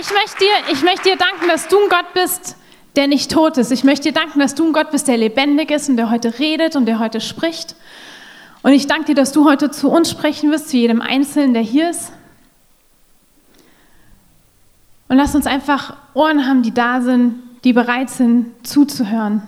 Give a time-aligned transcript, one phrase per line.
[0.00, 2.56] Ich möchte, dir, ich möchte dir danken, dass du ein Gott bist,
[2.94, 3.72] der nicht tot ist.
[3.72, 6.38] Ich möchte dir danken, dass du ein Gott bist, der lebendig ist und der heute
[6.38, 7.74] redet und der heute spricht.
[8.62, 11.62] Und ich danke dir, dass du heute zu uns sprechen wirst, zu jedem Einzelnen, der
[11.62, 12.12] hier ist.
[15.08, 19.42] Und lass uns einfach Ohren haben, die da sind, die bereit sind, zuzuhören.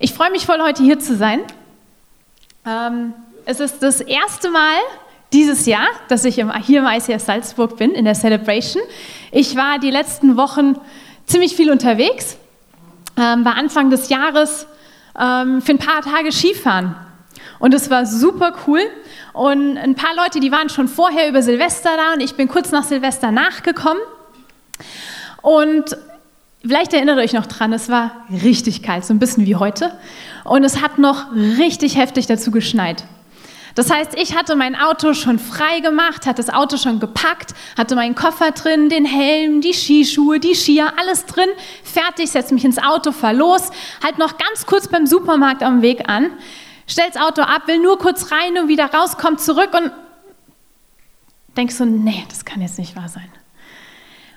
[0.00, 1.42] Ich freue mich voll, heute hier zu sein.
[2.66, 3.14] Ähm,
[3.46, 4.78] es ist das erste Mal
[5.34, 8.82] dieses Jahr, dass ich hier im ICF Salzburg bin, in der Celebration.
[9.32, 10.76] Ich war die letzten Wochen
[11.26, 12.36] ziemlich viel unterwegs,
[13.16, 14.66] ähm, war Anfang des Jahres
[15.18, 16.94] ähm, für ein paar Tage Skifahren.
[17.58, 18.80] Und es war super cool.
[19.32, 22.70] Und ein paar Leute, die waren schon vorher über Silvester da und ich bin kurz
[22.70, 24.02] nach Silvester nachgekommen.
[25.42, 25.96] Und
[26.64, 29.92] vielleicht erinnert ihr euch noch dran, es war richtig kalt, so ein bisschen wie heute.
[30.44, 33.04] Und es hat noch richtig heftig dazu geschneit.
[33.74, 37.96] Das heißt, ich hatte mein Auto schon frei gemacht, hatte das Auto schon gepackt, hatte
[37.96, 41.48] meinen Koffer drin, den Helm, die Skischuhe, die Skier, alles drin,
[41.82, 43.70] fertig, setze mich ins Auto, fahr los,
[44.02, 46.30] halt noch ganz kurz beim Supermarkt am Weg an,
[46.86, 49.90] stell das Auto ab, will nur kurz rein und wieder raus, kommt zurück und
[51.56, 53.30] denkst so, nee, das kann jetzt nicht wahr sein.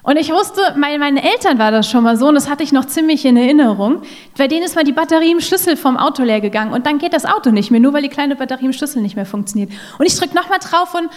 [0.08, 2.72] Und ich wusste, bei meinen Eltern war das schon mal so und das hatte ich
[2.72, 4.03] noch ziemlich in Erinnerung.
[4.38, 7.11] Bei denen ist mal die Batterie im Schlüssel vom Auto leer gegangen und dann geht
[7.11, 9.69] das Auto nicht mehr, nur weil die kleine Batterie im Schlüssel nicht mehr funktioniert.
[10.00, 11.09] Und ich drücke nochmal drauf und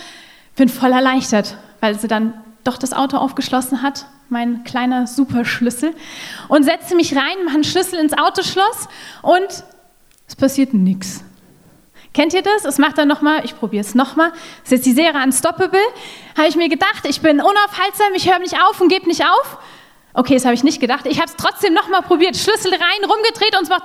[0.56, 5.94] bin voll erleichtert, weil sie dann doch das Auto aufgeschlossen hat, mein kleiner Superschlüssel,
[6.48, 8.88] und setze mich rein, mache einen Schlüssel ins Autoschloss
[9.22, 9.64] und
[10.26, 11.22] es passiert nichts.
[12.12, 12.64] Kennt ihr das?
[12.64, 14.30] Es macht dann nochmal, ich probiere es nochmal.
[14.30, 15.80] Das ist jetzt die Serie Unstoppable.
[16.36, 19.58] Habe ich mir gedacht, ich bin unaufhaltsam, ich höre nicht auf und gebe nicht auf.
[20.12, 21.06] Okay, das habe ich nicht gedacht.
[21.06, 22.36] Ich habe es trotzdem nochmal probiert.
[22.36, 23.84] Schlüssel rein, rumgedreht und es macht.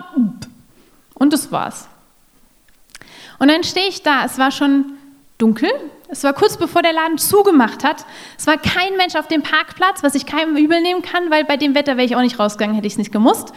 [1.13, 1.87] Und das war's.
[3.37, 4.25] Und dann stehe ich da.
[4.25, 4.93] Es war schon
[5.37, 5.69] dunkel.
[6.07, 8.05] Es war kurz bevor der Laden zugemacht hat.
[8.37, 11.57] Es war kein Mensch auf dem Parkplatz, was ich keinem übel nehmen kann, weil bei
[11.57, 13.53] dem Wetter wäre ich auch nicht rausgegangen, hätte ich es nicht gemusst.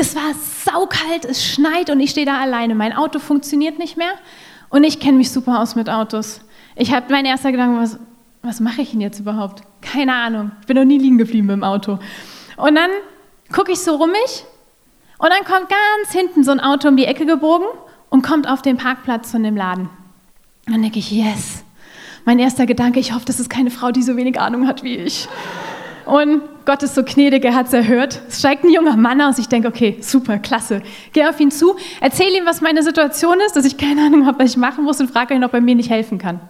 [0.00, 0.32] Es war
[0.64, 2.74] saukalt, es schneit und ich stehe da alleine.
[2.74, 4.12] Mein Auto funktioniert nicht mehr
[4.70, 6.40] und ich kenne mich super aus mit Autos.
[6.74, 7.98] Ich habe mein erster Gedanke, was,
[8.40, 9.62] was mache ich denn jetzt überhaupt?
[9.82, 10.52] Keine Ahnung.
[10.62, 11.98] Ich bin noch nie liegen geblieben im Auto.
[12.56, 12.88] Und dann
[13.52, 14.46] gucke ich so rum mich
[15.18, 17.66] und dann kommt ganz hinten so ein Auto um die Ecke gebogen
[18.08, 19.90] und kommt auf den Parkplatz von dem Laden.
[20.64, 21.62] Dann denke ich, yes.
[22.24, 24.96] Mein erster Gedanke, ich hoffe, das ist keine Frau, die so wenig Ahnung hat wie
[24.96, 25.28] ich.
[26.10, 28.20] Und Gott ist so gnädig, er hat es erhört.
[28.28, 29.38] Es steigt ein junger Mann aus.
[29.38, 30.82] Ich denke, okay, super, klasse.
[31.12, 34.40] Gehe auf ihn zu, erzähle ihm, was meine Situation ist, dass ich keine Ahnung habe,
[34.40, 36.40] was ich machen muss und frage ihn, ob er mir nicht helfen kann.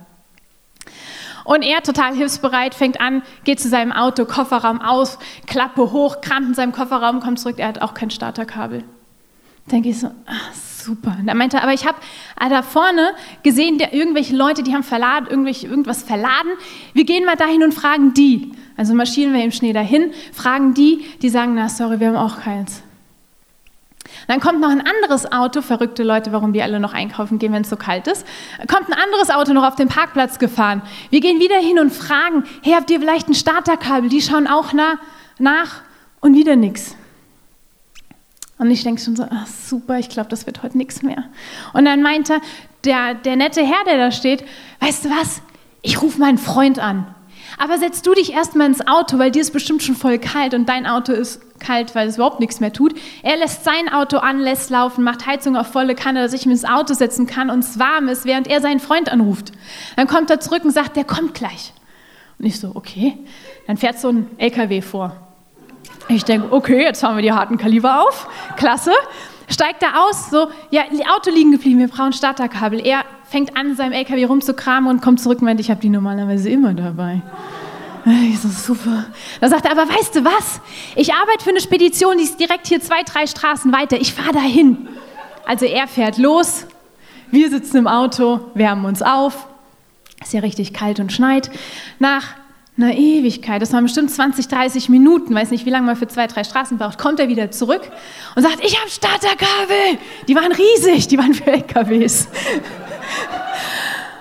[1.44, 6.48] Und er, total hilfsbereit, fängt an, geht zu seinem Auto, Kofferraum aus, Klappe hoch, kramt
[6.48, 8.84] in seinem Kofferraum, kommt zurück, er hat auch kein Starterkabel.
[9.70, 10.52] Denke ich so, ach,
[10.84, 11.16] super.
[11.20, 11.98] Und er meinte, aber ich habe
[12.38, 16.52] da vorne gesehen, der, irgendwelche Leute, die haben verladen, irgendwelche, irgendwas verladen.
[16.92, 18.52] Wir gehen mal dahin und fragen die.
[18.76, 22.40] Also marschieren wir im Schnee dahin, fragen die, die sagen, na sorry, wir haben auch
[22.40, 22.82] keins.
[24.26, 27.62] Dann kommt noch ein anderes Auto, verrückte Leute, warum die alle noch einkaufen gehen, wenn
[27.62, 28.26] es so kalt ist.
[28.68, 30.82] Kommt ein anderes Auto noch auf den Parkplatz gefahren.
[31.10, 34.08] Wir gehen wieder hin und fragen, hey, habt ihr vielleicht ein Starterkabel?
[34.08, 34.96] Die schauen auch nach,
[35.38, 35.82] nach
[36.20, 36.96] und wieder nichts.
[38.60, 41.24] Und ich denke schon so, ach, super, ich glaube, das wird heute nichts mehr.
[41.72, 42.42] Und dann meinte
[42.84, 44.44] der, der nette Herr, der da steht,
[44.80, 45.40] weißt du was,
[45.80, 47.06] ich rufe meinen Freund an.
[47.56, 50.68] Aber setz du dich erstmal ins Auto, weil dir ist bestimmt schon voll kalt und
[50.68, 52.92] dein Auto ist kalt, weil es überhaupt nichts mehr tut.
[53.22, 56.56] Er lässt sein Auto an, lässt laufen, macht Heizung auf volle Kanne, dass ich mich
[56.56, 59.52] ins Auto setzen kann und es warm ist, während er seinen Freund anruft.
[59.96, 61.72] Dann kommt er zurück und sagt, der kommt gleich.
[62.38, 63.16] Und ich so, okay.
[63.66, 65.29] Dann fährt so ein LKW vor.
[66.10, 68.28] Ich denke, okay, jetzt haben wir die harten Kaliber auf.
[68.56, 68.92] Klasse.
[69.48, 72.84] Steigt da aus, so, ja, die Auto liegen geblieben, wir brauchen Starterkabel.
[72.84, 76.48] Er fängt an, seinem LKW rumzukramen und kommt zurück und meint, ich habe die normalerweise
[76.48, 77.22] immer dabei.
[78.04, 79.06] Ich so, super.
[79.40, 80.60] Da sagt er, aber weißt du was?
[80.96, 84.00] Ich arbeite für eine Spedition, die ist direkt hier zwei, drei Straßen weiter.
[84.00, 84.88] Ich fahre dahin.
[85.44, 86.66] Also er fährt los,
[87.30, 89.46] wir sitzen im Auto, wärmen uns auf.
[90.22, 91.50] Ist ja richtig kalt und schneit.
[91.98, 92.36] Nach
[92.82, 96.26] einer Ewigkeit, das waren bestimmt 20, 30 Minuten, weiß nicht, wie lange man für zwei,
[96.26, 97.82] drei Straßen braucht, kommt er wieder zurück
[98.34, 99.98] und sagt, ich habe Starterkabel.
[100.28, 102.28] Die waren riesig, die waren für LKWs.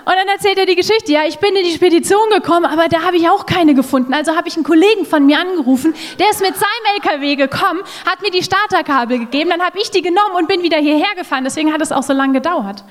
[0.04, 1.12] Und dann erzählt er die Geschichte.
[1.12, 4.14] Ja, ich bin in die Spedition gekommen, aber da habe ich auch keine gefunden.
[4.14, 8.22] Also habe ich einen Kollegen von mir angerufen, der ist mit seinem LKW gekommen, hat
[8.22, 11.44] mir die Starterkabel gegeben, dann habe ich die genommen und bin wieder hierher gefahren.
[11.44, 12.84] Deswegen hat es auch so lange gedauert.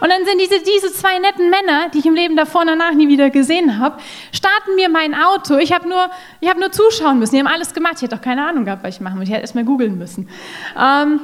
[0.00, 2.92] Und dann sind diese, diese zwei netten Männer, die ich im Leben davor und danach
[2.92, 3.98] nie wieder gesehen habe,
[4.32, 5.56] starten mir mein Auto.
[5.56, 6.10] Ich habe nur,
[6.44, 7.34] hab nur zuschauen müssen.
[7.34, 7.94] Die haben alles gemacht.
[7.96, 9.24] Ich hätte auch keine Ahnung gehabt, was ich machen muss.
[9.24, 10.28] Ich hätte erst mal googeln müssen.
[10.78, 11.20] Ähm,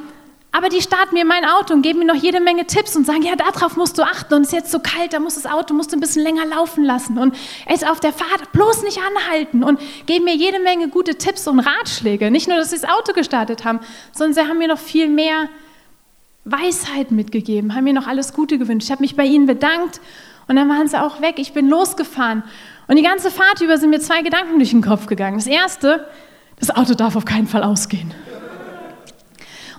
[0.54, 3.22] Aber die starten mir mein Auto und geben mir noch jede Menge Tipps und sagen,
[3.22, 5.72] ja, darauf musst du achten und es ist jetzt so kalt, da muss das Auto
[5.72, 7.34] musst du ein bisschen länger laufen lassen und
[7.66, 11.58] es auf der Fahrt bloß nicht anhalten und geben mir jede Menge gute Tipps und
[11.58, 12.30] Ratschläge.
[12.30, 13.80] Nicht nur, dass sie das Auto gestartet haben,
[14.12, 15.48] sondern sie haben mir noch viel mehr
[16.44, 18.88] Weisheit mitgegeben, haben mir noch alles Gute gewünscht.
[18.88, 20.02] Ich habe mich bei ihnen bedankt
[20.48, 21.36] und dann waren sie auch weg.
[21.38, 22.42] Ich bin losgefahren
[22.88, 25.38] und die ganze Fahrt über sind mir zwei Gedanken durch den Kopf gegangen.
[25.38, 26.06] Das erste,
[26.58, 28.12] das Auto darf auf keinen Fall ausgehen.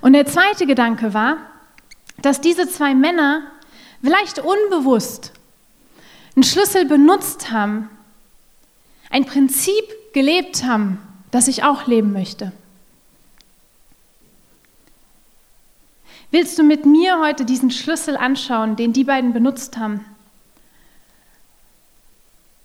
[0.04, 1.38] Und der zweite Gedanke war,
[2.22, 3.44] dass diese zwei Männer
[4.04, 5.32] vielleicht unbewusst
[6.36, 7.88] einen Schlüssel benutzt haben,
[9.10, 11.00] ein Prinzip gelebt haben,
[11.32, 12.52] das ich auch leben möchte.
[16.32, 20.04] Willst du mit mir heute diesen Schlüssel anschauen, den die beiden benutzt haben?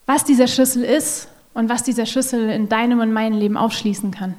[0.06, 4.34] Was dieser Schlüssel ist und was dieser Schlüssel in deinem und meinem Leben aufschließen kann.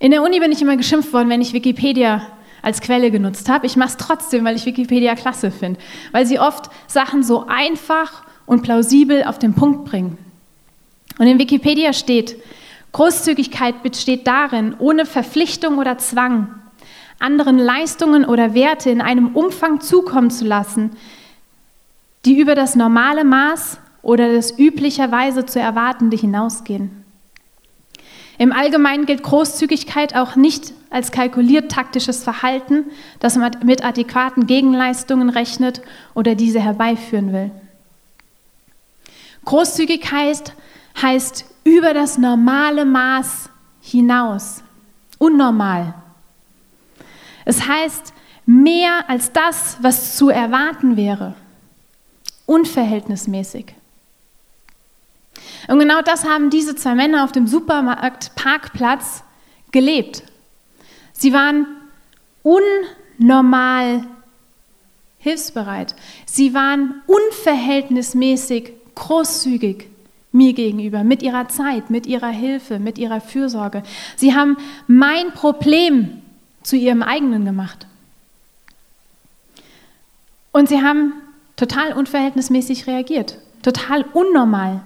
[0.00, 2.22] In der Uni bin ich immer geschimpft worden, wenn ich Wikipedia
[2.62, 3.66] als Quelle genutzt habe.
[3.66, 5.78] Ich mache es trotzdem, weil ich Wikipedia klasse finde,
[6.10, 10.18] weil sie oft Sachen so einfach und plausibel auf den Punkt bringen.
[11.18, 12.36] Und in Wikipedia steht,
[12.92, 16.48] Großzügigkeit besteht darin, ohne Verpflichtung oder Zwang
[17.18, 20.92] anderen Leistungen oder Werte in einem Umfang zukommen zu lassen,
[22.24, 26.99] die über das normale Maß oder das üblicherweise zu erwartende hinausgehen.
[28.40, 32.86] Im Allgemeinen gilt Großzügigkeit auch nicht als kalkuliert taktisches Verhalten,
[33.18, 35.82] das man mit adäquaten Gegenleistungen rechnet
[36.14, 37.50] oder diese herbeiführen will.
[39.44, 40.54] Großzügigkeit
[41.02, 43.50] heißt über das normale Maß
[43.82, 44.62] hinaus,
[45.18, 45.92] unnormal.
[47.44, 48.14] Es heißt
[48.46, 51.34] mehr als das, was zu erwarten wäre,
[52.46, 53.74] unverhältnismäßig.
[55.70, 59.22] Und genau das haben diese zwei Männer auf dem Supermarktparkplatz
[59.70, 60.24] gelebt.
[61.12, 61.64] Sie waren
[62.42, 64.04] unnormal
[65.18, 65.94] hilfsbereit.
[66.26, 69.86] Sie waren unverhältnismäßig großzügig
[70.32, 73.84] mir gegenüber, mit ihrer Zeit, mit ihrer Hilfe, mit ihrer Fürsorge.
[74.16, 74.56] Sie haben
[74.88, 76.20] mein Problem
[76.64, 77.86] zu ihrem eigenen gemacht.
[80.50, 81.12] Und sie haben
[81.54, 84.80] total unverhältnismäßig reagiert, total unnormal.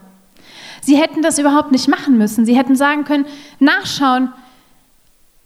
[0.85, 2.45] Sie hätten das überhaupt nicht machen müssen.
[2.45, 3.27] Sie hätten sagen können,
[3.59, 4.33] nachschauen,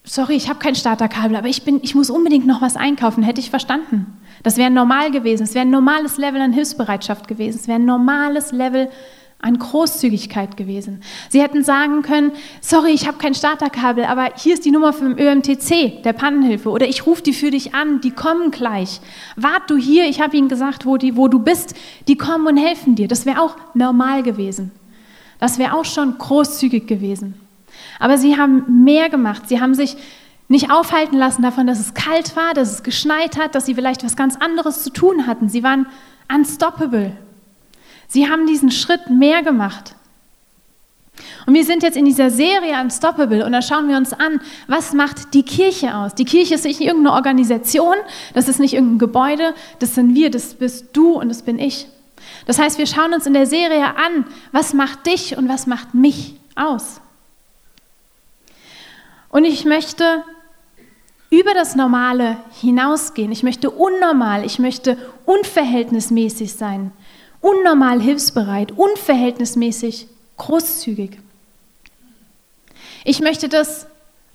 [0.05, 3.41] sorry, ich habe kein Starterkabel, aber ich, bin, ich muss unbedingt noch was einkaufen, hätte
[3.41, 4.19] ich verstanden.
[4.43, 5.45] Das wäre normal gewesen.
[5.45, 7.59] Es wäre ein normales Level an Hilfsbereitschaft gewesen.
[7.59, 8.89] Es wäre ein normales Level
[9.41, 11.03] an Großzügigkeit gewesen.
[11.29, 15.17] Sie hätten sagen können, sorry, ich habe kein Starterkabel, aber hier ist die Nummer vom
[15.17, 19.01] ÖMTC, der Pannenhilfe, oder ich rufe die für dich an, die kommen gleich.
[19.37, 21.77] Wart du hier, ich habe ihnen gesagt, wo, die, wo du bist,
[22.09, 23.07] die kommen und helfen dir.
[23.07, 24.73] Das wäre auch normal gewesen.
[25.39, 27.35] Das wäre auch schon großzügig gewesen.
[27.99, 29.49] Aber sie haben mehr gemacht.
[29.49, 29.97] Sie haben sich
[30.49, 34.05] nicht aufhalten lassen davon, dass es kalt war, dass es geschneit hat, dass sie vielleicht
[34.05, 35.49] was ganz anderes zu tun hatten.
[35.49, 35.87] Sie waren
[36.33, 37.13] unstoppable.
[38.09, 39.95] Sie haben diesen Schritt mehr gemacht.
[41.47, 44.93] Und wir sind jetzt in dieser Serie Unstoppable und da schauen wir uns an, was
[44.93, 46.15] macht die Kirche aus?
[46.15, 47.97] Die Kirche ist nicht irgendeine Organisation,
[48.35, 51.87] das ist nicht irgendein Gebäude, das sind wir, das bist du und das bin ich.
[52.47, 55.95] Das heißt, wir schauen uns in der Serie an, was macht dich und was macht
[55.95, 57.01] mich aus.
[59.31, 60.25] Und ich möchte
[61.31, 63.33] über das Normale hinausgehen.
[63.33, 66.93] Ich möchte unnormal, ich möchte unverhältnismäßig sein,
[67.41, 70.07] unnormal hilfsbereit, unverhältnismäßig
[70.39, 71.19] großzügig.
[73.05, 73.87] Ich möchte das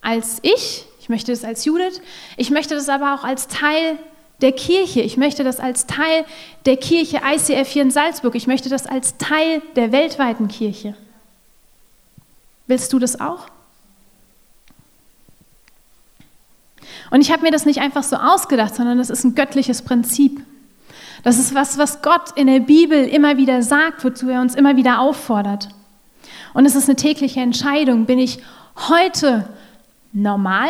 [0.01, 2.01] als ich, ich möchte das als Judith,
[2.37, 3.97] ich möchte das aber auch als Teil
[4.43, 5.01] der Kirche.
[5.01, 6.25] Ich möchte das als Teil
[6.65, 8.35] der Kirche ICF hier in Salzburg.
[8.35, 10.95] Ich möchte das als Teil der weltweiten Kirche.
[12.67, 13.47] Willst du das auch?
[17.09, 20.41] Und ich habe mir das nicht einfach so ausgedacht, sondern das ist ein göttliches Prinzip.
[21.23, 24.75] Das ist was, was Gott in der Bibel immer wieder sagt, wozu er uns immer
[24.75, 25.69] wieder auffordert.
[26.53, 28.05] Und es ist eine tägliche Entscheidung.
[28.05, 28.39] Bin ich
[28.89, 29.47] heute
[30.11, 30.69] normal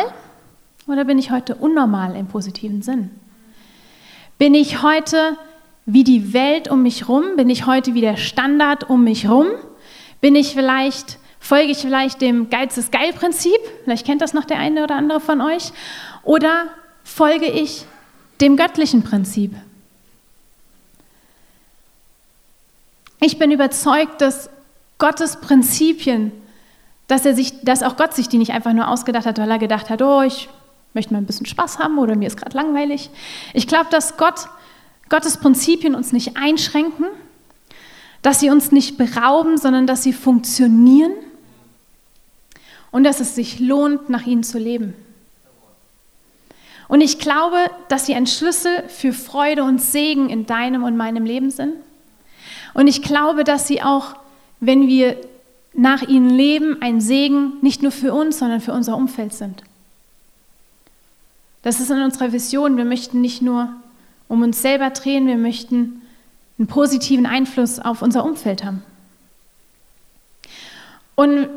[0.85, 3.09] oder bin ich heute unnormal im positiven Sinn?
[4.43, 5.37] Bin ich heute
[5.85, 7.37] wie die Welt um mich rum?
[7.37, 9.47] Bin ich heute wie der Standard um mich rum?
[10.19, 13.55] Bin ich vielleicht, folge ich vielleicht dem Geiz ist geil Prinzip?
[13.85, 15.71] Vielleicht kennt das noch der eine oder andere von euch.
[16.23, 16.65] Oder
[17.05, 17.85] folge ich
[18.41, 19.55] dem göttlichen Prinzip?
[23.21, 24.49] Ich bin überzeugt, dass
[24.97, 26.33] Gottes Prinzipien,
[27.07, 29.57] dass, er sich, dass auch Gott sich die nicht einfach nur ausgedacht hat, weil er
[29.57, 30.49] gedacht hat, oh, ich
[30.93, 33.09] möchte mal ein bisschen Spaß haben oder mir ist gerade langweilig.
[33.53, 34.47] Ich glaube, dass Gott,
[35.09, 37.05] Gottes Prinzipien uns nicht einschränken,
[38.21, 41.11] dass sie uns nicht berauben, sondern dass sie funktionieren
[42.91, 44.93] und dass es sich lohnt, nach ihnen zu leben.
[46.87, 47.57] Und ich glaube,
[47.87, 51.73] dass sie ein Schlüssel für Freude und Segen in deinem und meinem Leben sind.
[52.73, 54.15] Und ich glaube, dass sie auch,
[54.59, 55.17] wenn wir
[55.73, 59.63] nach ihnen leben, ein Segen nicht nur für uns, sondern für unser Umfeld sind.
[61.63, 62.77] Das ist in unserer Vision.
[62.77, 63.69] Wir möchten nicht nur
[64.27, 66.01] um uns selber drehen, wir möchten
[66.57, 68.83] einen positiven Einfluss auf unser Umfeld haben.
[71.15, 71.47] Und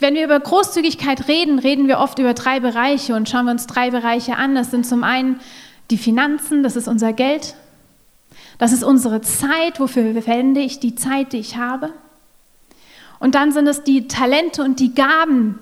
[0.00, 3.66] wenn wir über Großzügigkeit reden, reden wir oft über drei Bereiche und schauen wir uns
[3.66, 4.54] drei Bereiche an.
[4.54, 5.40] Das sind zum einen
[5.90, 7.54] die Finanzen, das ist unser Geld,
[8.58, 11.90] das ist unsere Zeit, wofür verwende ich die Zeit, die ich habe.
[13.18, 15.58] Und dann sind es die Talente und die Gaben,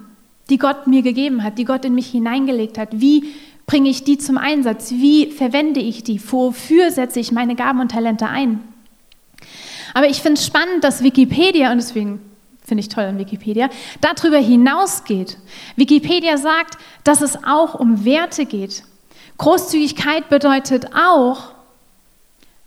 [0.48, 2.88] die Gott mir gegeben hat, die Gott in mich hineingelegt hat.
[2.92, 3.34] Wie
[3.66, 4.90] bringe ich die zum Einsatz?
[4.90, 6.20] Wie verwende ich die?
[6.30, 8.60] Wofür setze ich meine Gaben und Talente ein?
[9.94, 12.20] Aber ich finde es spannend, dass Wikipedia, und deswegen
[12.64, 13.68] finde ich toll an Wikipedia,
[14.00, 15.38] darüber hinausgeht.
[15.76, 18.84] Wikipedia sagt, dass es auch um Werte geht.
[19.38, 21.52] Großzügigkeit bedeutet auch,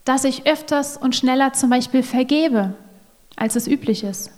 [0.04, 2.76] dass ich öfters und schneller zum Beispiel vergebe,
[3.36, 4.32] als es üblich ist.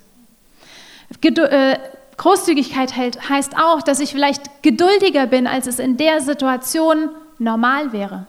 [1.22, 1.78] Äh,
[2.18, 8.26] Großzügigkeit heißt auch, dass ich vielleicht geduldiger bin, als es in der Situation normal wäre.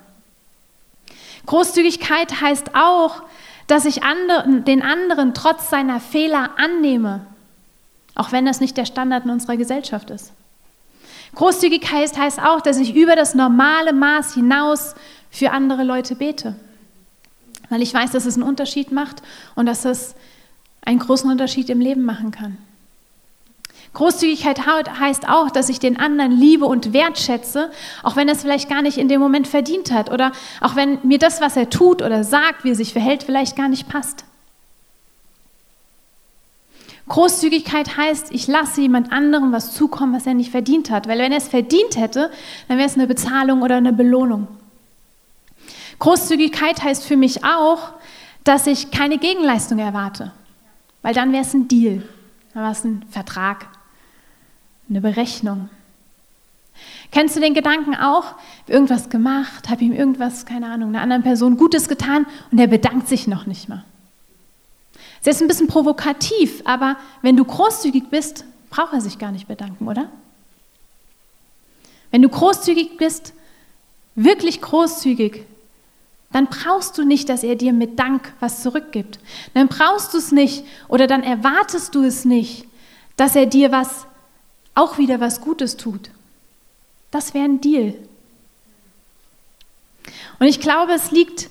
[1.48, 3.24] Großzügigkeit heißt auch,
[3.65, 7.25] dass ich anderen, den anderen trotz seiner Fehler annehme,
[8.13, 10.31] auch wenn das nicht der Standard in unserer Gesellschaft ist.
[11.34, 14.93] Großzügigkeit heißt auch, dass ich über das normale Maß hinaus
[15.31, 16.55] für andere Leute bete,
[17.69, 19.24] weil ich weiß, dass es einen Unterschied macht
[19.55, 20.13] und dass es
[20.81, 22.58] einen großen Unterschied im Leben machen kann.
[23.93, 27.72] Großzügigkeit heißt auch, dass ich den anderen liebe und wertschätze,
[28.03, 30.31] auch wenn er es vielleicht gar nicht in dem Moment verdient hat oder
[30.62, 33.67] auch wenn mir das, was er tut oder sagt, wie er sich verhält, vielleicht gar
[33.67, 34.25] nicht passt.
[37.08, 41.08] Großzügigkeit heißt, ich lasse jemand anderem was zukommen, was er nicht verdient hat.
[41.08, 42.29] Weil wenn er es verdient hätte,
[42.67, 44.48] dann wäre es eine Bezahlung oder eine Belohnung.
[45.98, 47.93] Großzügigkeit heißt für mich auch,
[48.43, 50.34] dass ich keine Gegenleistung erwarte.
[51.01, 52.03] Weil dann wäre es ein Deal,
[52.53, 53.67] dann wäre es ein Vertrag
[54.89, 55.69] eine Berechnung.
[57.12, 58.36] Kennst du den Gedanken auch?
[58.67, 63.08] Irgendwas gemacht, habe ihm irgendwas, keine Ahnung, einer anderen Person Gutes getan und er bedankt
[63.08, 63.84] sich noch nicht mal.
[65.24, 69.48] Das ist ein bisschen provokativ, aber wenn du großzügig bist, braucht er sich gar nicht
[69.48, 70.10] bedanken, oder?
[72.12, 73.34] Wenn du großzügig bist,
[74.15, 75.43] wirklich großzügig,
[76.31, 79.19] dann brauchst du nicht, dass er dir mit Dank was zurückgibt.
[79.55, 82.65] Dann brauchst du es nicht oder dann erwartest du es nicht,
[83.17, 84.05] dass er dir was
[84.80, 86.10] auch wieder was Gutes tut.
[87.12, 87.94] Das wäre ein Deal.
[90.40, 91.50] Und ich glaube, es liegt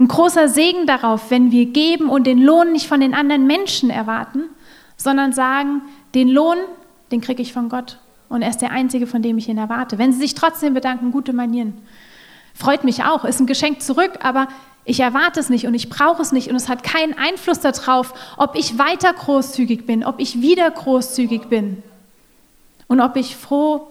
[0.00, 3.88] ein großer Segen darauf, wenn wir geben und den Lohn nicht von den anderen Menschen
[3.88, 4.44] erwarten,
[4.96, 5.82] sondern sagen,
[6.14, 6.56] den Lohn,
[7.12, 7.98] den kriege ich von Gott.
[8.28, 9.98] Und er ist der Einzige, von dem ich ihn erwarte.
[9.98, 11.74] Wenn Sie sich trotzdem bedanken, gute Manieren.
[12.54, 14.48] Freut mich auch, ist ein Geschenk zurück, aber
[14.84, 18.14] ich erwarte es nicht und ich brauche es nicht und es hat keinen Einfluss darauf,
[18.36, 21.82] ob ich weiter großzügig bin, ob ich wieder großzügig bin
[22.92, 23.88] und ob ich froh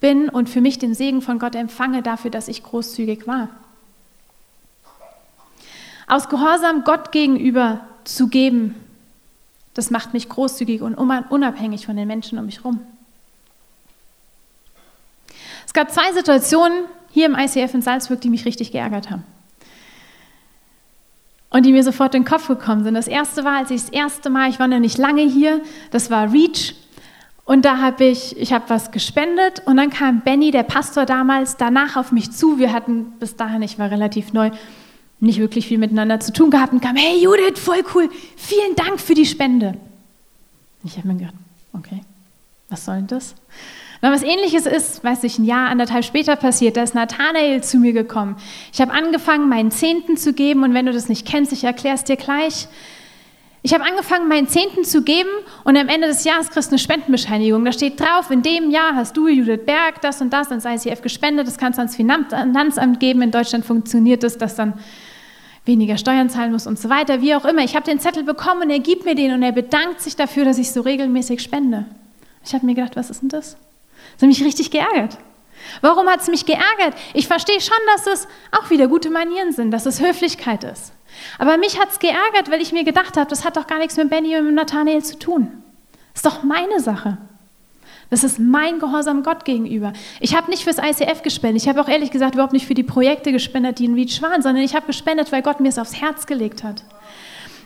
[0.00, 3.48] bin und für mich den Segen von Gott empfange dafür, dass ich großzügig war.
[6.08, 8.74] Aus Gehorsam Gott gegenüber zu geben,
[9.74, 12.80] das macht mich großzügig und unabhängig von den Menschen um mich herum.
[15.64, 19.22] Es gab zwei Situationen hier im ICF in Salzburg, die mich richtig geärgert haben.
[21.50, 22.94] Und die mir sofort in den Kopf gekommen sind.
[22.94, 26.10] Das erste war, als ich das erste Mal, ich war noch nicht lange hier, das
[26.10, 26.74] war Reach.
[27.50, 31.56] Und da habe ich, ich habe was gespendet und dann kam Benny, der Pastor damals,
[31.56, 32.60] danach auf mich zu.
[32.60, 34.52] Wir hatten bis dahin, ich war relativ neu,
[35.18, 39.00] nicht wirklich viel miteinander zu tun gehabt und kam, hey Judith, voll cool, vielen Dank
[39.00, 39.74] für die Spende.
[40.84, 41.34] Ich habe mir gedacht,
[41.72, 42.02] okay,
[42.68, 43.34] was soll denn das?
[44.00, 47.78] Na, was ähnliches ist, weiß ich, ein Jahr, anderthalb später passiert, da ist Nathanael zu
[47.78, 48.36] mir gekommen.
[48.72, 51.96] Ich habe angefangen, meinen Zehnten zu geben und wenn du das nicht kennst, ich erkläre
[51.96, 52.68] es dir gleich.
[53.62, 55.28] Ich habe angefangen, meinen Zehnten zu geben
[55.64, 57.62] und am Ende des Jahres kriegst du eine Spendenbescheinigung.
[57.64, 61.02] Da steht drauf, in dem Jahr hast du, Judith Berg, das und das ans ICF
[61.02, 61.46] gespendet.
[61.46, 63.20] Das kannst du ans Finanzamt geben.
[63.20, 64.74] In Deutschland funktioniert das, dass dann
[65.66, 67.20] weniger Steuern zahlen muss und so weiter.
[67.20, 67.62] Wie auch immer.
[67.62, 70.46] Ich habe den Zettel bekommen und er gibt mir den und er bedankt sich dafür,
[70.46, 71.84] dass ich so regelmäßig spende.
[72.42, 73.58] Ich habe mir gedacht, was ist denn das?
[74.14, 75.18] Das hat mich richtig geärgert.
[75.82, 76.94] Warum hat es mich geärgert?
[77.12, 80.92] Ich verstehe schon, dass es auch wieder gute Manieren sind, dass es Höflichkeit ist.
[81.38, 83.96] Aber mich hat es geärgert, weil ich mir gedacht habe, das hat doch gar nichts
[83.96, 85.62] mit Benny und mit Nathanael zu tun.
[86.12, 87.18] Das ist doch meine Sache.
[88.10, 89.92] Das ist mein Gehorsam Gott gegenüber.
[90.18, 91.62] Ich habe nicht fürs ICF gespendet.
[91.62, 94.42] Ich habe auch ehrlich gesagt überhaupt nicht für die Projekte gespendet, die in Reach waren,
[94.42, 96.82] sondern ich habe gespendet, weil Gott mir es aufs Herz gelegt hat.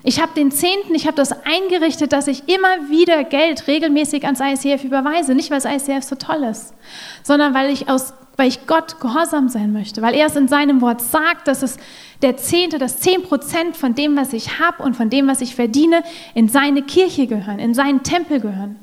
[0.03, 4.39] Ich habe den Zehnten, ich habe das eingerichtet, dass ich immer wieder Geld regelmäßig ans
[4.39, 5.33] ICF überweise.
[5.33, 6.75] Nicht, weil das ICF so toll ist,
[7.23, 10.81] sondern weil ich aus weil ich Gott gehorsam sein möchte, weil er es in seinem
[10.81, 11.77] Wort sagt, dass es
[12.21, 15.55] der Zehnte, das Zehn Prozent von dem, was ich habe und von dem, was ich
[15.55, 18.77] verdiene, in seine Kirche gehören, in seinen Tempel gehören.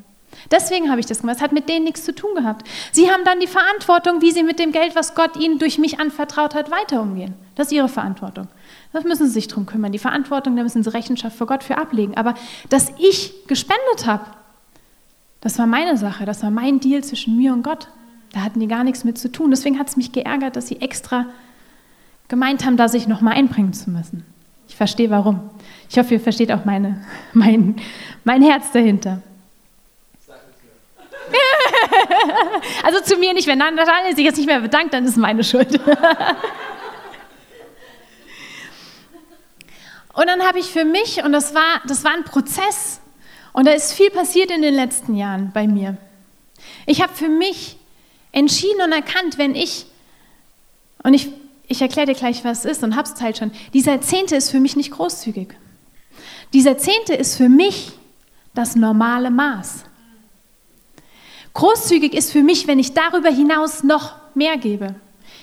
[0.51, 1.37] Deswegen habe ich das gemacht.
[1.37, 2.67] Es hat mit denen nichts zu tun gehabt.
[2.91, 6.01] Sie haben dann die Verantwortung, wie sie mit dem Geld, was Gott ihnen durch mich
[6.01, 7.35] anvertraut hat, weiter umgehen.
[7.55, 8.49] Das ist ihre Verantwortung.
[8.93, 9.93] Das müssen sie sich drum kümmern.
[9.93, 12.17] Die Verantwortung, da müssen sie Rechenschaft vor Gott für ablegen.
[12.17, 12.35] Aber
[12.69, 14.25] dass ich gespendet habe,
[15.41, 16.25] das war meine Sache.
[16.25, 17.89] Das war mein Deal zwischen mir und Gott.
[18.33, 19.51] Da hatten die gar nichts mit zu tun.
[19.51, 21.27] Deswegen hat es mich geärgert, dass sie extra
[22.29, 24.25] gemeint haben, da sich nochmal einbringen zu müssen.
[24.69, 25.51] Ich verstehe warum.
[25.91, 27.77] Ich hoffe, ihr versteht auch meine, mein,
[28.25, 29.21] mein Herz dahinter.
[32.85, 35.45] also zu mir nicht, wenn Natalia sich jetzt nicht mehr bedankt, dann ist es meine
[35.45, 35.75] Schuld.
[40.15, 43.01] und dann habe ich für mich, und das war, das war ein Prozess,
[43.53, 45.99] und da ist viel passiert in den letzten Jahren bei mir.
[46.87, 47.77] Ich habe für mich
[48.33, 49.87] entschieden und erkannt, wenn ich,
[51.03, 51.29] und ich,
[51.69, 54.51] ich erkläre dir gleich, was es ist und habe es halt schon, dieser Zehnte ist
[54.51, 55.49] für mich nicht großzügig.
[56.53, 57.93] Dieser Zehnte ist für mich
[58.55, 59.85] das normale Maß.
[61.55, 64.95] Großzügig ist für mich, wenn ich darüber hinaus noch mehr gebe.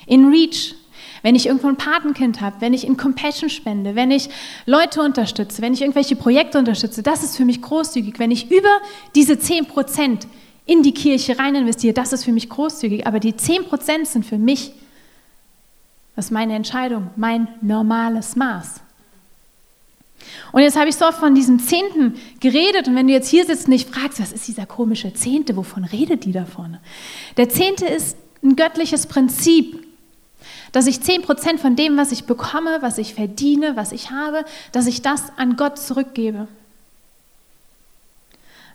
[0.07, 0.75] In Reach,
[1.21, 4.29] wenn ich irgendwo ein Patenkind habe, wenn ich in Compassion spende, wenn ich
[4.65, 8.17] Leute unterstütze, wenn ich irgendwelche Projekte unterstütze, das ist für mich großzügig.
[8.17, 8.69] Wenn ich über
[9.15, 10.27] diese 10 Prozent
[10.69, 13.07] in die Kirche rein investiere, das ist für mich großzügig.
[13.07, 14.71] Aber die 10 Prozent sind für mich,
[16.15, 18.81] das ist meine Entscheidung, mein normales Maß.
[20.51, 23.45] Und jetzt habe ich so oft von diesem Zehnten geredet und wenn du jetzt hier
[23.45, 26.79] sitzt und dich fragst, was ist dieser komische Zehnte, wovon redet die da vorne?
[27.37, 29.83] Der Zehnte ist ein göttliches Prinzip,
[30.71, 34.45] dass ich zehn Prozent von dem, was ich bekomme, was ich verdiene, was ich habe,
[34.71, 36.47] dass ich das an Gott zurückgebe.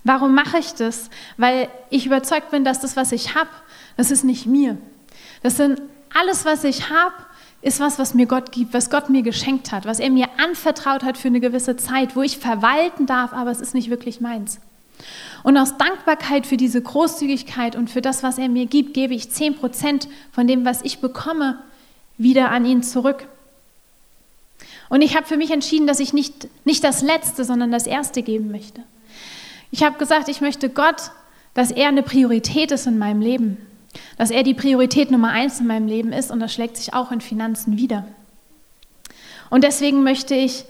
[0.04, 1.08] Warum mache ich das?
[1.38, 3.50] Weil ich überzeugt bin, dass das, was ich habe,
[3.96, 4.76] das ist nicht mir.
[5.42, 5.80] Das sind
[6.14, 7.14] alles, was ich habe,
[7.62, 11.02] ist was, was mir Gott gibt, was Gott mir geschenkt hat, was er mir anvertraut
[11.02, 14.60] hat für eine gewisse Zeit, wo ich verwalten darf, aber es ist nicht wirklich meins.
[15.42, 19.30] Und aus Dankbarkeit für diese Großzügigkeit und für das, was er mir gibt, gebe ich
[19.30, 21.58] 10 Prozent von dem, was ich bekomme,
[22.18, 23.26] wieder an ihn zurück.
[24.90, 28.22] Und ich habe für mich entschieden, dass ich nicht, nicht das Letzte, sondern das Erste
[28.22, 28.82] geben möchte.
[29.74, 31.10] Ich habe gesagt, ich möchte Gott,
[31.52, 33.58] dass er eine Priorität ist in meinem Leben
[34.16, 37.10] dass er die Priorität Nummer eins in meinem Leben ist und das schlägt sich auch
[37.10, 38.04] in Finanzen wieder.
[39.50, 40.64] Und deswegen möchte ich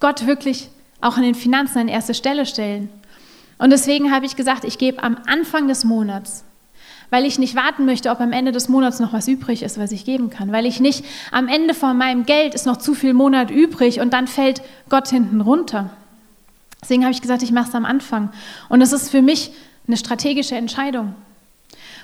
[0.00, 0.68] Gott wirklich
[1.00, 2.88] auch in den Finanzen an erste Stelle stellen.
[3.58, 6.44] Und deswegen habe ich gesagt, ich gebe am Anfang des Monats,
[7.10, 9.92] weil ich nicht warten möchte, ob am Ende des Monats noch was übrig ist, was
[9.92, 13.12] ich geben kann, weil ich nicht am Ende von meinem Geld ist noch zu viel
[13.12, 15.90] Monat übrig und dann fällt Gott hinten runter.
[16.82, 18.30] Deswegen habe ich gesagt, ich mache es am Anfang.
[18.68, 19.52] Und es ist für mich
[19.86, 21.14] eine strategische Entscheidung.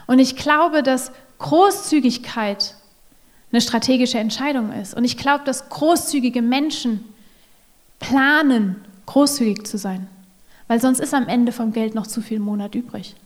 [0.06, 2.74] Und ich glaube, dass Großzügigkeit
[3.50, 4.94] eine strategische Entscheidung ist.
[4.94, 7.04] Und ich glaube, dass großzügige Menschen
[7.98, 10.08] planen, großzügig zu sein.
[10.68, 13.16] Weil sonst ist am Ende vom Geld noch zu viel Monat übrig.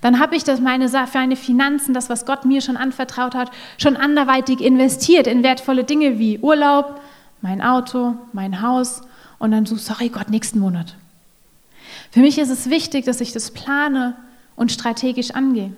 [0.00, 3.50] Dann habe ich das meine, für meine Finanzen, das, was Gott mir schon anvertraut hat,
[3.76, 7.00] schon anderweitig investiert in wertvolle Dinge wie Urlaub,
[7.40, 9.02] mein Auto, mein Haus
[9.38, 10.94] und dann so, sorry Gott, nächsten Monat.
[12.10, 14.16] Für mich ist es wichtig, dass ich das plane
[14.56, 15.72] und strategisch angehe.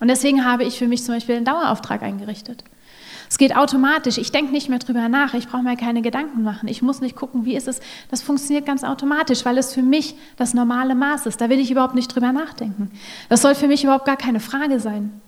[0.00, 2.64] Und deswegen habe ich für mich zum Beispiel einen Dauerauftrag eingerichtet.
[3.28, 4.18] Es geht automatisch.
[4.18, 5.34] Ich denke nicht mehr drüber nach.
[5.34, 6.68] Ich brauche mir keine Gedanken machen.
[6.68, 7.80] Ich muss nicht gucken, wie ist es.
[8.10, 11.40] Das funktioniert ganz automatisch, weil es für mich das normale Maß ist.
[11.40, 12.90] Da will ich überhaupt nicht drüber nachdenken.
[13.28, 15.20] Das soll für mich überhaupt gar keine Frage sein.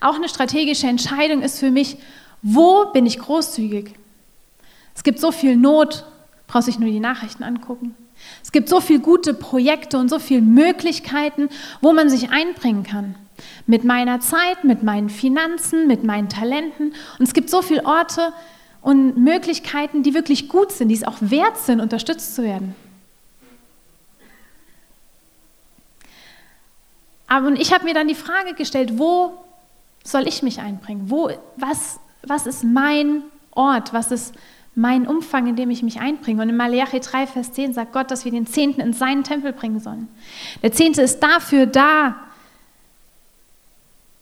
[0.00, 1.96] Auch eine strategische Entscheidung ist für mich,
[2.42, 3.94] wo bin ich großzügig?
[5.00, 6.04] Es gibt so viel Not,
[6.46, 7.94] brauchst dich nur die Nachrichten angucken.
[8.42, 11.48] Es gibt so viele gute Projekte und so viele Möglichkeiten,
[11.80, 13.14] wo man sich einbringen kann.
[13.66, 16.92] Mit meiner Zeit, mit meinen Finanzen, mit meinen Talenten.
[17.18, 18.34] Und es gibt so viele Orte
[18.82, 22.74] und Möglichkeiten, die wirklich gut sind, die es auch wert sind, unterstützt zu werden.
[27.26, 29.32] Aber ich habe mir dann die Frage gestellt, wo
[30.04, 31.04] soll ich mich einbringen?
[31.08, 33.94] Wo, was, was ist mein Ort?
[33.94, 34.34] Was ist
[34.74, 36.42] mein Umfang, in dem ich mich einbringe.
[36.42, 39.52] Und in Malachi 3, Vers 10 sagt Gott, dass wir den Zehnten in seinen Tempel
[39.52, 40.08] bringen sollen.
[40.62, 42.16] Der Zehnte ist dafür da,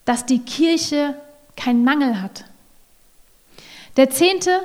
[0.04, 1.14] dass die Kirche
[1.56, 2.44] keinen Mangel hat.
[3.96, 4.60] Der Zehnte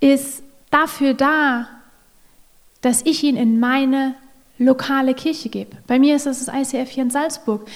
[0.00, 1.68] ist dafür da,
[2.80, 4.14] dass ich ihn in meine
[4.58, 5.76] lokale Kirche gebe.
[5.86, 7.68] Bei mir ist es das ICF hier in Salzburg.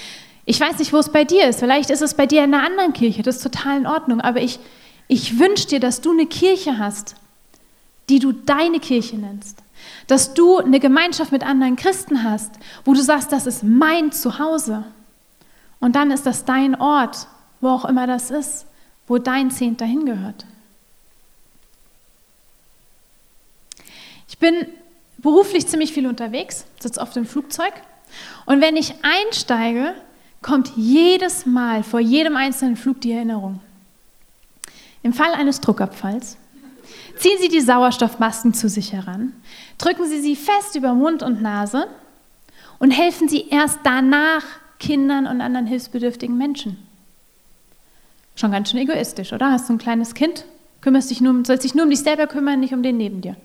[0.45, 1.59] Ich weiß nicht, wo es bei dir ist.
[1.59, 3.21] Vielleicht ist es bei dir in einer anderen Kirche.
[3.21, 4.21] Das ist total in Ordnung.
[4.21, 4.59] Aber ich,
[5.09, 7.15] ich wünsche dir, dass du eine Kirche hast,
[8.09, 9.57] die du deine Kirche nennst.
[10.05, 12.51] Dass du eine Gemeinschaft mit anderen Christen hast,
[12.85, 14.85] wo du sagst, das ist mein Zuhause.
[15.79, 17.27] Und dann ist das dein Ort,
[17.59, 18.67] wo auch immer das ist,
[19.07, 20.45] wo dein Zehnter hingehört.
[24.27, 24.67] Ich bin
[25.17, 27.73] beruflich ziemlich viel unterwegs, sitze oft im Flugzeug.
[28.45, 29.95] Und wenn ich einsteige,
[30.43, 33.59] kommt jedes Mal vor jedem einzelnen Flug die Erinnerung.
[35.03, 36.37] Im Fall eines Druckabfalls
[37.17, 39.33] ziehen Sie die Sauerstoffmasken zu sich heran,
[39.77, 41.87] drücken Sie sie fest über Mund und Nase
[42.79, 44.43] und helfen Sie erst danach
[44.79, 46.77] Kindern und anderen hilfsbedürftigen Menschen.
[48.35, 49.51] Schon ganz schön egoistisch, oder?
[49.51, 50.45] Hast du ein kleines Kind,
[50.81, 53.35] kümmerst dich nur, sollst dich nur um dich selber kümmern, nicht um den neben dir.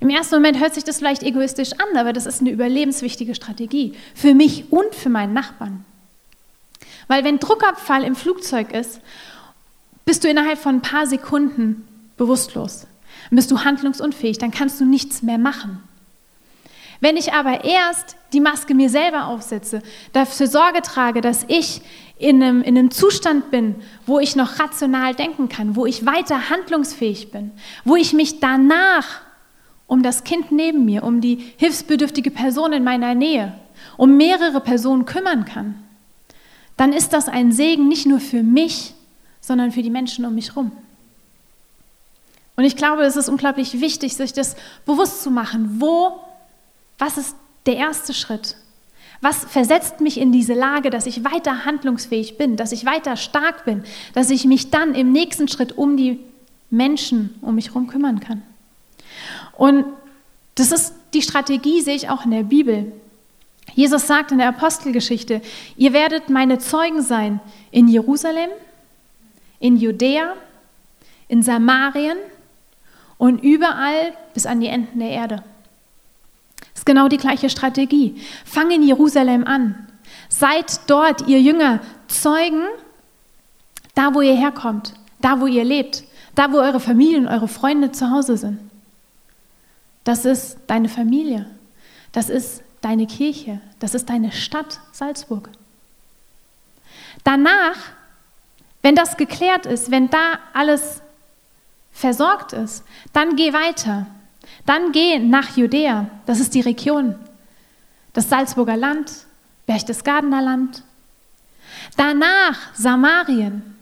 [0.00, 3.94] Im ersten Moment hört sich das vielleicht egoistisch an, aber das ist eine überlebenswichtige Strategie
[4.14, 5.84] für mich und für meinen Nachbarn.
[7.08, 9.00] Weil wenn Druckabfall im Flugzeug ist,
[10.04, 11.86] bist du innerhalb von ein paar Sekunden
[12.16, 12.86] bewusstlos.
[13.30, 15.82] Dann bist du handlungsunfähig, dann kannst du nichts mehr machen.
[17.00, 21.82] Wenn ich aber erst die Maske mir selber aufsetze, dafür Sorge trage, dass ich
[22.18, 23.74] in einem, in einem Zustand bin,
[24.06, 27.50] wo ich noch rational denken kann, wo ich weiter handlungsfähig bin,
[27.84, 29.20] wo ich mich danach
[29.86, 33.52] um das Kind neben mir, um die hilfsbedürftige Person in meiner Nähe,
[33.96, 35.74] um mehrere Personen kümmern kann,
[36.76, 38.94] dann ist das ein Segen nicht nur für mich,
[39.46, 40.72] sondern für die Menschen um mich herum.
[42.56, 45.80] Und ich glaube, es ist unglaublich wichtig, sich das bewusst zu machen.
[45.80, 46.20] Wo,
[46.98, 48.56] was ist der erste Schritt?
[49.20, 53.64] Was versetzt mich in diese Lage, dass ich weiter handlungsfähig bin, dass ich weiter stark
[53.64, 56.20] bin, dass ich mich dann im nächsten Schritt um die
[56.70, 58.42] Menschen um mich herum kümmern kann?
[59.56, 59.84] Und
[60.54, 62.92] das ist die Strategie, sehe ich auch in der Bibel.
[63.74, 65.42] Jesus sagt in der Apostelgeschichte,
[65.76, 68.50] ihr werdet meine Zeugen sein in Jerusalem,
[69.64, 70.34] in Judäa,
[71.26, 72.18] in Samarien
[73.16, 75.36] und überall bis an die Enden der Erde.
[76.58, 78.20] Das ist genau die gleiche Strategie.
[78.44, 79.88] Fang in Jerusalem an.
[80.28, 82.66] Seid dort, ihr Jünger, Zeugen,
[83.94, 88.10] da wo ihr herkommt, da wo ihr lebt, da wo eure Familien, eure Freunde zu
[88.10, 88.58] Hause sind.
[90.04, 91.46] Das ist deine Familie.
[92.12, 93.62] Das ist deine Kirche.
[93.80, 95.48] Das ist deine Stadt Salzburg.
[97.22, 97.78] Danach,
[98.84, 101.00] wenn das geklärt ist, wenn da alles
[101.94, 104.06] versorgt ist, dann geh weiter.
[104.66, 106.10] Dann geh nach Judäa.
[106.26, 107.14] Das ist die Region.
[108.12, 109.10] Das Salzburger Land,
[109.64, 110.82] Berchtesgadener Land.
[111.96, 113.74] Danach Samarien.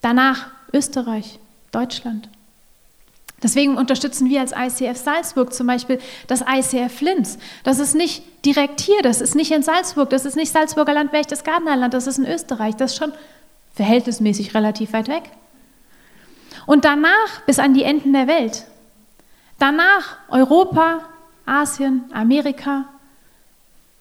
[0.00, 1.38] Danach Österreich,
[1.72, 2.30] Deutschland.
[3.42, 7.38] Deswegen unterstützen wir als ICF Salzburg zum Beispiel das ICF Linz.
[7.64, 11.10] Das ist nicht direkt hier, das ist nicht in Salzburg, das ist nicht Salzburger Land,
[11.10, 12.76] Berchtesgadener Land, das ist in Österreich.
[12.76, 13.12] Das ist schon
[13.74, 15.24] verhältnismäßig relativ weit weg.
[16.66, 18.64] Und danach bis an die Enden der Welt.
[19.58, 21.00] Danach Europa,
[21.46, 22.84] Asien, Amerika.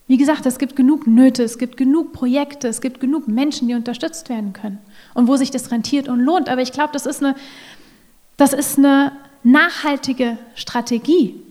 [0.07, 3.75] Wie gesagt, es gibt genug Nöte, es gibt genug Projekte, es gibt genug Menschen, die
[3.75, 4.79] unterstützt werden können
[5.13, 6.49] und wo sich das rentiert und lohnt.
[6.49, 7.35] Aber ich glaube, das ist eine,
[8.37, 11.41] das ist eine nachhaltige Strategie,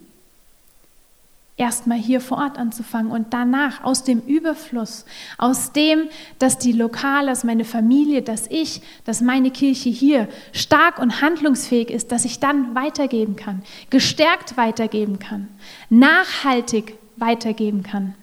[1.57, 5.05] erstmal hier vor Ort anzufangen und danach aus dem Überfluss,
[5.37, 10.97] aus dem, dass die Lokale, dass meine Familie, dass ich, dass meine Kirche hier stark
[10.97, 15.49] und handlungsfähig ist, dass ich dann weitergeben kann, gestärkt weitergeben kann,
[15.89, 18.15] nachhaltig weitergeben kann.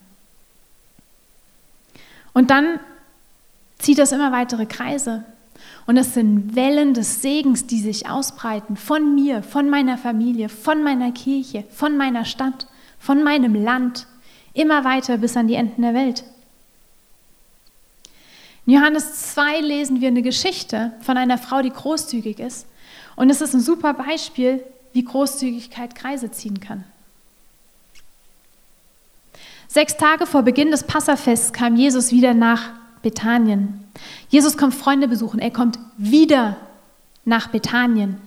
[2.33, 2.81] Und dann
[3.79, 5.25] zieht das immer weitere Kreise.
[5.89, 10.83] Und es sind Wellen des Segens, die sich ausbreiten von mir, von meiner Familie, von
[10.83, 12.67] meiner Kirche, von meiner Stadt,
[12.99, 14.07] von meinem Land,
[14.53, 16.25] immer weiter bis an die Enden der Welt.
[18.67, 22.67] In Johannes 2 lesen wir eine Geschichte von einer Frau, die großzügig ist.
[23.17, 26.85] Und es ist ein super Beispiel, wie Großzügigkeit Kreise ziehen kann.
[29.69, 33.88] Sechs Tage vor Beginn des Passafests kam Jesus wieder nach Bethanien.
[34.29, 36.57] Jesus kommt Freunde besuchen, er kommt wieder
[37.25, 38.21] nach Bethanien.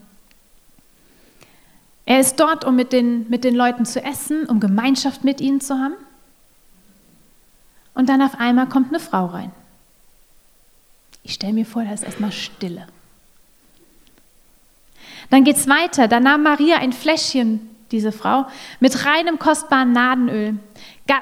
[2.06, 5.62] Er ist dort, um mit den, mit den Leuten zu essen, um Gemeinschaft mit ihnen
[5.62, 5.96] zu haben.
[7.94, 9.52] Und dann auf einmal kommt eine Frau rein.
[11.24, 12.88] Ich stelle mir vor, da ist erstmal Stille.
[15.30, 16.08] Dann geht es weiter.
[16.08, 18.48] Da nahm Maria ein Fläschchen, diese Frau,
[18.80, 20.58] mit reinem kostbaren Nadenöl,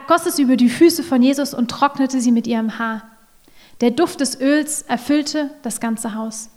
[0.07, 3.09] goss es über die Füße von Jesus und trocknete sie mit ihrem Haar.
[3.82, 6.50] Der Duft des Öls erfüllte das ganze Haus.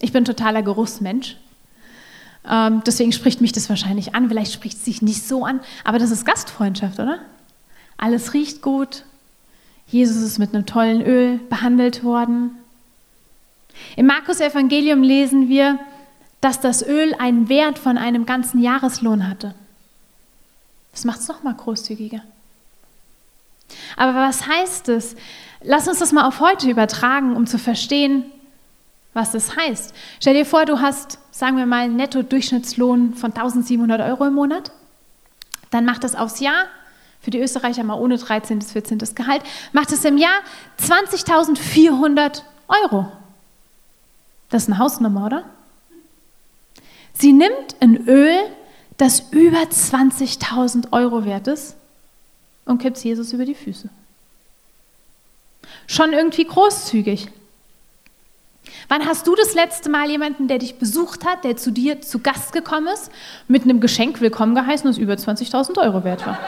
[0.00, 1.36] Ich bin totaler Geruchsmensch.
[2.48, 4.28] Ähm, deswegen spricht mich das wahrscheinlich an.
[4.28, 7.18] Vielleicht spricht es sich nicht so an, aber das ist Gastfreundschaft, oder?
[7.96, 9.04] Alles riecht gut.
[9.86, 12.50] Jesus ist mit einem tollen Öl behandelt worden.
[13.96, 15.78] Im Markus-Evangelium lesen wir,
[16.40, 19.54] dass das Öl einen Wert von einem ganzen Jahreslohn hatte.
[20.92, 22.20] Das macht es nochmal großzügiger.
[23.96, 25.16] Aber was heißt es?
[25.66, 28.24] Lass uns das mal auf heute übertragen, um zu verstehen,
[29.14, 29.94] was das heißt.
[30.20, 34.72] Stell dir vor, du hast, sagen wir mal, einen Netto-Durchschnittslohn von 1700 Euro im Monat.
[35.70, 36.66] Dann macht das aufs Jahr,
[37.20, 38.58] für die Österreicher mal ohne 13.
[38.58, 38.98] bis 14.
[39.14, 40.40] Gehalt, macht es im Jahr
[40.82, 43.10] 20.400 Euro.
[44.50, 45.44] Das ist eine Hausnummer, oder?
[47.14, 48.36] Sie nimmt ein Öl,
[48.98, 51.76] das über 20.000 Euro wert ist,
[52.66, 53.88] und kippt es Jesus über die Füße.
[55.86, 57.28] Schon irgendwie großzügig.
[58.88, 62.18] Wann hast du das letzte Mal jemanden, der dich besucht hat, der zu dir zu
[62.18, 63.10] Gast gekommen ist,
[63.48, 66.38] mit einem Geschenk willkommen geheißen, das über 20.000 Euro wert war?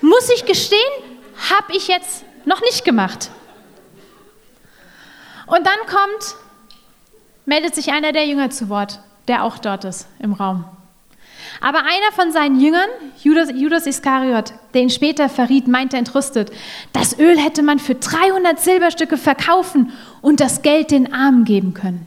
[0.00, 0.80] Muss ich gestehen,
[1.50, 3.30] habe ich jetzt noch nicht gemacht.
[5.46, 6.36] Und dann kommt,
[7.44, 10.64] meldet sich einer der Jünger zu Wort, der auch dort ist im Raum.
[11.60, 12.88] Aber einer von seinen Jüngern,
[13.22, 16.50] Judas, Judas Iskariot, der ihn später verriet, meinte entrüstet,
[16.92, 22.06] das Öl hätte man für 300 Silberstücke verkaufen und das Geld den Armen geben können.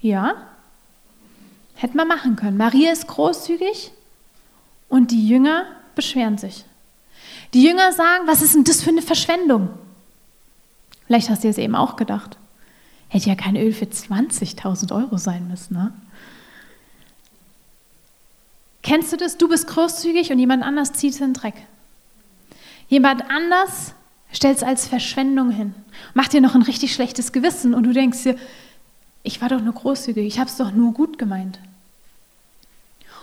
[0.00, 0.34] Ja,
[1.74, 2.56] hätte man machen können.
[2.56, 3.90] Maria ist großzügig
[4.88, 6.64] und die Jünger beschweren sich.
[7.52, 9.70] Die Jünger sagen, was ist denn das für eine Verschwendung?
[11.06, 12.36] Vielleicht hast du es eben auch gedacht.
[13.08, 15.74] Hätte ja kein Öl für 20.000 Euro sein müssen.
[15.74, 15.92] Ne?
[18.84, 19.38] Kennst du das?
[19.38, 21.54] Du bist großzügig und jemand anders zieht es in den Dreck.
[22.88, 23.94] Jemand anders
[24.30, 25.74] stellt es als Verschwendung hin,
[26.12, 28.36] macht dir noch ein richtig schlechtes Gewissen und du denkst dir,
[29.22, 31.58] ich war doch nur großzügig, ich habe es doch nur gut gemeint.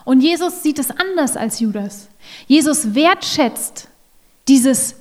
[0.04, 2.08] Und Jesus sieht es anders als Judas.
[2.48, 3.88] Jesus wertschätzt
[4.48, 4.96] dieses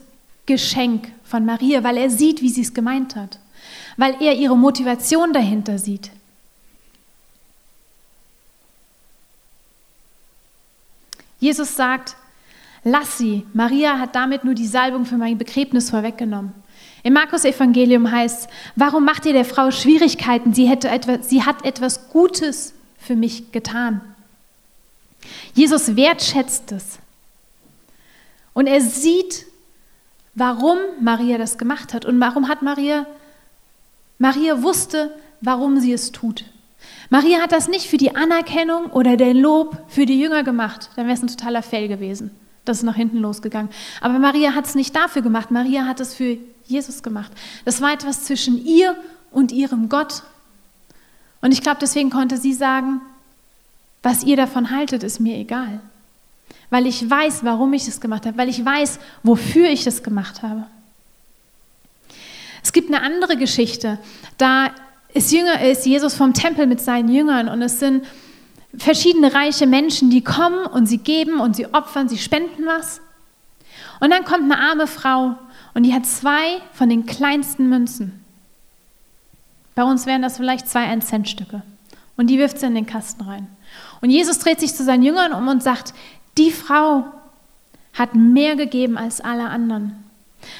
[0.44, 3.38] Geschenk von Maria, weil er sieht, wie sie es gemeint hat,
[3.96, 6.10] weil er ihre Motivation dahinter sieht.
[11.40, 12.16] Jesus sagt,
[12.84, 13.46] lass sie.
[13.52, 16.52] Maria hat damit nur die Salbung für mein Begräbnis vorweggenommen.
[17.02, 20.52] Im Markus-Evangelium heißt, warum macht ihr der Frau Schwierigkeiten?
[20.52, 24.02] Sie, hätte etwas, sie hat etwas Gutes für mich getan.
[25.54, 26.98] Jesus wertschätzt es.
[28.52, 29.46] Und er sieht,
[30.34, 32.04] warum Maria das gemacht hat.
[32.04, 33.06] Und warum hat Maria,
[34.18, 36.44] Maria wusste, warum sie es tut.
[37.10, 40.90] Maria hat das nicht für die Anerkennung oder den Lob für die Jünger gemacht.
[40.94, 42.30] Dann wäre es ein totaler Fail gewesen.
[42.64, 43.70] Das ist nach hinten losgegangen.
[44.00, 45.50] Aber Maria hat es nicht dafür gemacht.
[45.50, 47.32] Maria hat es für Jesus gemacht.
[47.64, 48.96] Das war etwas zwischen ihr
[49.32, 50.22] und ihrem Gott.
[51.40, 53.00] Und ich glaube, deswegen konnte sie sagen,
[54.04, 55.80] was ihr davon haltet, ist mir egal.
[56.70, 60.42] Weil ich weiß, warum ich es gemacht habe, weil ich weiß, wofür ich es gemacht
[60.42, 60.66] habe.
[62.62, 63.98] Es gibt eine andere Geschichte.
[64.38, 64.70] Da
[65.14, 68.04] ist, Jünger, ist Jesus vom Tempel mit seinen Jüngern und es sind
[68.76, 73.00] verschiedene reiche Menschen, die kommen und sie geben und sie opfern, sie spenden was.
[74.00, 75.36] Und dann kommt eine arme Frau
[75.74, 78.24] und die hat zwei von den kleinsten Münzen.
[79.74, 81.62] Bei uns wären das vielleicht zwei Ein-Cent-Stücke.
[82.16, 83.46] Und die wirft sie in den Kasten rein.
[84.00, 85.94] Und Jesus dreht sich zu seinen Jüngern um und sagt,
[86.36, 87.04] die Frau
[87.94, 90.04] hat mehr gegeben als alle anderen,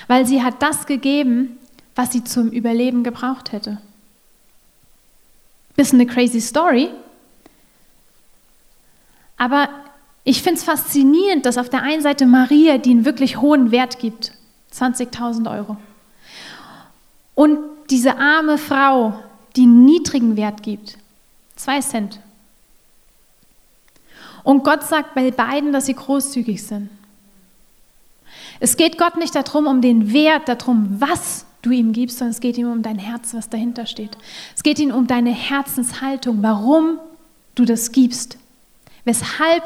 [0.07, 1.59] weil sie hat das gegeben,
[1.95, 3.79] was sie zum Überleben gebraucht hätte.
[5.81, 6.91] Bisschen eine crazy Story.
[9.39, 9.71] Aber
[10.25, 13.99] ich finde es faszinierend, dass auf der einen Seite Maria, die einen wirklich hohen Wert
[13.99, 14.33] gibt,
[14.75, 15.79] 20.000 Euro,
[17.35, 19.23] und diese arme Frau,
[19.57, 20.99] die einen niedrigen Wert gibt,
[21.57, 22.21] 2 Cent.
[24.45, 26.91] Und Gott sagt bei beiden, dass sie großzügig sind.
[28.59, 32.41] Es geht Gott nicht darum, um den Wert, darum, was du ihm gibst, sondern es
[32.41, 34.17] geht ihm um dein Herz, was dahinter steht.
[34.57, 36.99] Es geht ihm um deine Herzenshaltung, warum
[37.55, 38.39] du das gibst,
[39.05, 39.65] weshalb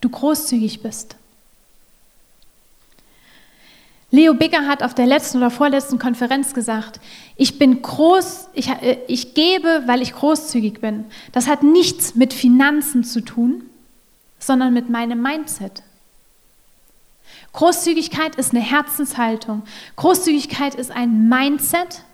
[0.00, 1.16] du großzügig bist.
[4.10, 7.00] Leo Bigger hat auf der letzten oder vorletzten Konferenz gesagt,
[7.36, 11.04] ich bin groß, ich, äh, ich gebe, weil ich großzügig bin.
[11.32, 13.64] Das hat nichts mit Finanzen zu tun,
[14.38, 15.82] sondern mit meinem Mindset.
[17.56, 19.62] Großzügigkeit ist eine Herzenshaltung.
[19.96, 22.04] Großzügigkeit ist ein Mindset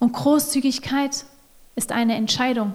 [0.00, 1.24] und Großzügigkeit
[1.76, 2.74] ist eine Entscheidung.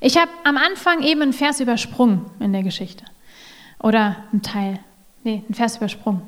[0.00, 3.06] Ich habe am Anfang eben einen Vers übersprungen in der Geschichte.
[3.78, 4.80] Oder einen Teil.
[5.24, 6.20] Nee, einen Vers übersprungen.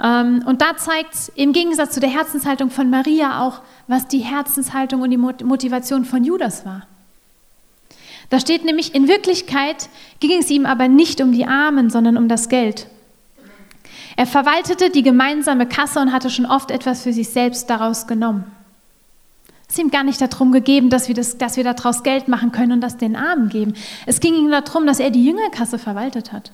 [0.00, 5.02] Ähm, und da zeigt im Gegensatz zu der Herzenshaltung von Maria auch, was die Herzenshaltung
[5.02, 6.86] und die Motivation von Judas war.
[8.32, 12.28] Da steht nämlich, in Wirklichkeit ging es ihm aber nicht um die Armen, sondern um
[12.28, 12.86] das Geld.
[14.16, 18.50] Er verwaltete die gemeinsame Kasse und hatte schon oft etwas für sich selbst daraus genommen.
[19.68, 22.52] Es ist ihm gar nicht darum gegeben, dass wir, das, dass wir daraus Geld machen
[22.52, 23.74] können und das den Armen geben.
[24.06, 26.52] Es ging ihm darum, dass er die Jüngerkasse verwaltet hat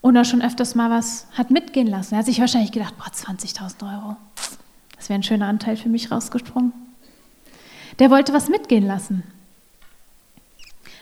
[0.00, 2.14] und er schon öfters mal was hat mitgehen lassen.
[2.14, 4.16] Er hat sich wahrscheinlich gedacht, boah, 20.000 Euro,
[4.96, 6.72] das wäre ein schöner Anteil für mich rausgesprungen.
[7.98, 9.22] Der wollte was mitgehen lassen.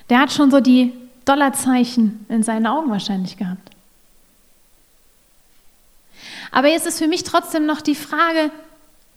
[0.09, 0.93] Der hat schon so die
[1.25, 3.71] Dollarzeichen in seinen Augen wahrscheinlich gehabt.
[6.51, 8.51] Aber jetzt ist für mich trotzdem noch die Frage,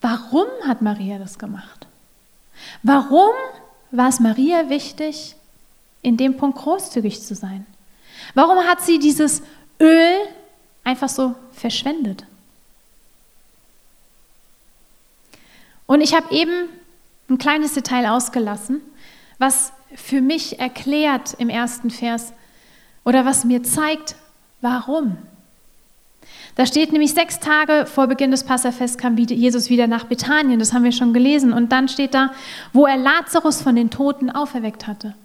[0.02, 1.88] warum hat Maria das gemacht?
[2.84, 3.32] Warum
[3.92, 5.36] war es Maria wichtig,
[6.02, 7.66] in dem Punkt großzügig zu sein?
[8.34, 9.42] Warum hat sie dieses
[9.80, 10.18] Öl
[10.84, 12.26] einfach so verschwendet?
[15.86, 16.70] Und ich habe eben
[17.30, 18.82] ein kleines Detail ausgelassen,
[19.38, 22.34] was für mich erklärt im ersten Vers
[23.04, 24.16] oder was mir zeigt,
[24.62, 25.18] warum.
[26.56, 30.74] Da steht nämlich sechs Tage vor Beginn des Passafests kam Jesus wieder nach Bethanien, das
[30.74, 31.54] haben wir schon gelesen.
[31.54, 32.32] Und dann steht da,
[32.74, 35.16] wo er Lazarus von den Toten auferweckt hatte.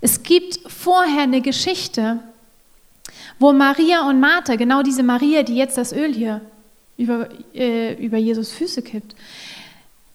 [0.00, 2.18] Es gibt vorher eine Geschichte,
[3.38, 6.40] wo Maria und Martha, genau diese Maria, die jetzt das Öl hier
[6.96, 9.14] über, äh, über Jesus Füße kippt,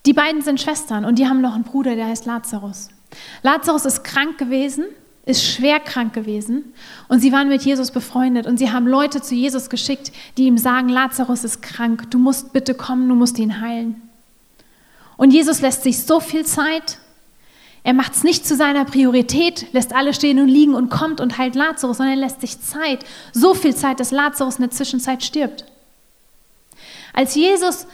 [0.06, 2.90] die beiden sind Schwestern und die haben noch einen Bruder, der heißt Lazarus.
[3.44, 4.86] Lazarus ist krank gewesen
[5.26, 6.74] ist schwer krank gewesen
[7.08, 10.58] und sie waren mit Jesus befreundet und sie haben Leute zu Jesus geschickt, die ihm
[10.58, 14.02] sagen, Lazarus ist krank, du musst bitte kommen, du musst ihn heilen.
[15.18, 16.98] Und Jesus lässt sich so viel Zeit,
[17.84, 21.38] er macht es nicht zu seiner Priorität, lässt alle stehen und liegen und kommt und
[21.38, 25.24] heilt Lazarus, sondern er lässt sich Zeit, so viel Zeit, dass Lazarus in der Zwischenzeit
[25.24, 25.66] stirbt.
[27.14, 27.86] Als Jesus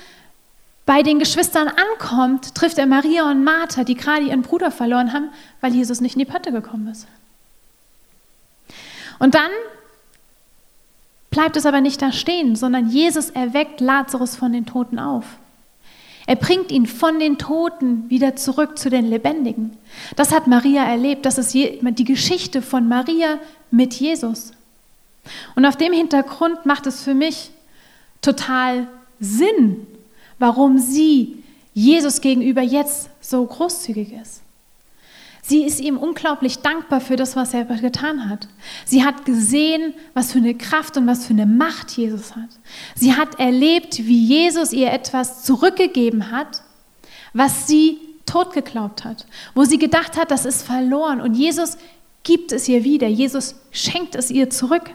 [0.87, 5.29] bei den Geschwistern ankommt, trifft er Maria und Martha, die gerade ihren Bruder verloren haben,
[5.59, 7.07] weil Jesus nicht in die Pötte gekommen ist.
[9.19, 9.51] Und dann
[11.29, 15.25] bleibt es aber nicht da stehen, sondern Jesus erweckt Lazarus von den Toten auf.
[16.25, 19.77] Er bringt ihn von den Toten wieder zurück zu den Lebendigen.
[20.15, 21.25] Das hat Maria erlebt.
[21.25, 23.39] Das ist die Geschichte von Maria
[23.71, 24.51] mit Jesus.
[25.55, 27.51] Und auf dem Hintergrund macht es für mich
[28.21, 28.87] total
[29.19, 29.85] Sinn,
[30.39, 34.41] warum sie Jesus gegenüber jetzt so großzügig ist.
[35.43, 38.49] Sie ist ihm unglaublich dankbar für das, was er getan hat.
[38.83, 42.49] Sie hat gesehen, was für eine Kraft und was für eine Macht Jesus hat.
[42.95, 46.63] Sie hat erlebt, wie Jesus ihr etwas zurückgegeben hat,
[47.31, 51.21] was sie tot geglaubt hat, wo sie gedacht hat, das ist verloren.
[51.21, 51.77] Und Jesus
[52.23, 53.07] gibt es ihr wieder.
[53.07, 54.91] Jesus schenkt es ihr zurück.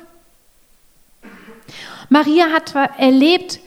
[2.11, 3.59] Maria hat erlebt,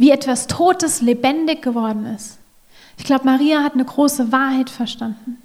[0.00, 2.38] wie etwas Totes lebendig geworden ist.
[2.96, 5.36] Ich glaube, Maria hat eine große Wahrheit verstanden.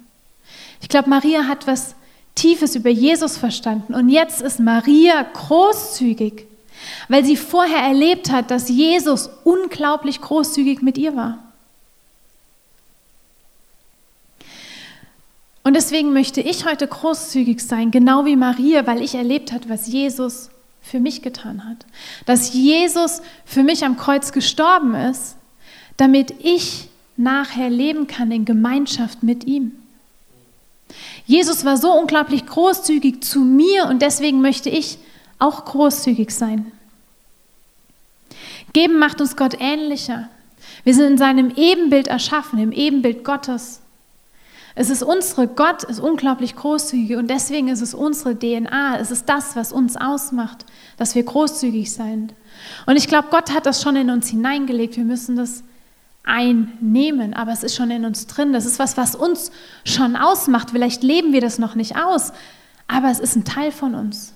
[0.80, 1.94] Ich glaube, Maria hat was
[2.34, 3.92] Tiefes über Jesus verstanden.
[3.92, 6.46] Und jetzt ist Maria großzügig,
[7.08, 11.36] weil sie vorher erlebt hat, dass Jesus unglaublich großzügig mit ihr war.
[15.64, 19.86] Und deswegen möchte ich heute großzügig sein, genau wie Maria, weil ich erlebt habe, was
[19.86, 20.48] Jesus
[20.86, 21.84] für mich getan hat.
[22.26, 25.36] Dass Jesus für mich am Kreuz gestorben ist,
[25.96, 29.72] damit ich nachher leben kann in Gemeinschaft mit ihm.
[31.26, 34.98] Jesus war so unglaublich großzügig zu mir und deswegen möchte ich
[35.38, 36.70] auch großzügig sein.
[38.72, 40.28] Geben macht uns Gott ähnlicher.
[40.84, 43.80] Wir sind in seinem Ebenbild erschaffen, im Ebenbild Gottes.
[44.78, 49.26] Es ist unsere, Gott ist unglaublich großzügig und deswegen ist es unsere DNA, es ist
[49.26, 50.66] das, was uns ausmacht,
[50.98, 52.34] dass wir großzügig sind.
[52.84, 55.64] Und ich glaube, Gott hat das schon in uns hineingelegt, wir müssen das
[56.24, 59.50] einnehmen, aber es ist schon in uns drin, das ist was, was uns
[59.86, 60.72] schon ausmacht.
[60.72, 62.34] Vielleicht leben wir das noch nicht aus,
[62.86, 64.34] aber es ist ein Teil von uns.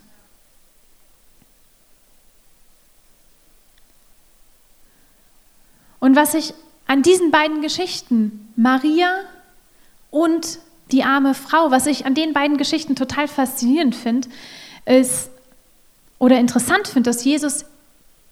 [5.99, 6.55] Und was ich
[6.86, 9.20] an diesen beiden Geschichten, Maria
[10.11, 10.59] und
[10.93, 11.71] die arme Frau.
[11.71, 14.29] Was ich an den beiden Geschichten total faszinierend finde,
[14.87, 15.31] ist
[16.19, 17.65] oder interessant finde, dass Jesus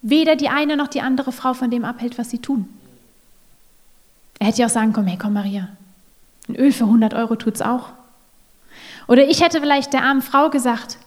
[0.03, 2.68] weder die eine noch die andere Frau von dem abhält, was sie tun.
[4.39, 5.68] Er hätte ja auch sagen können, hey komm Maria,
[6.49, 7.91] ein Öl für 100 Euro tut es auch.
[9.09, 10.99] Oder ich hätte vielleicht der armen Frau gesagt,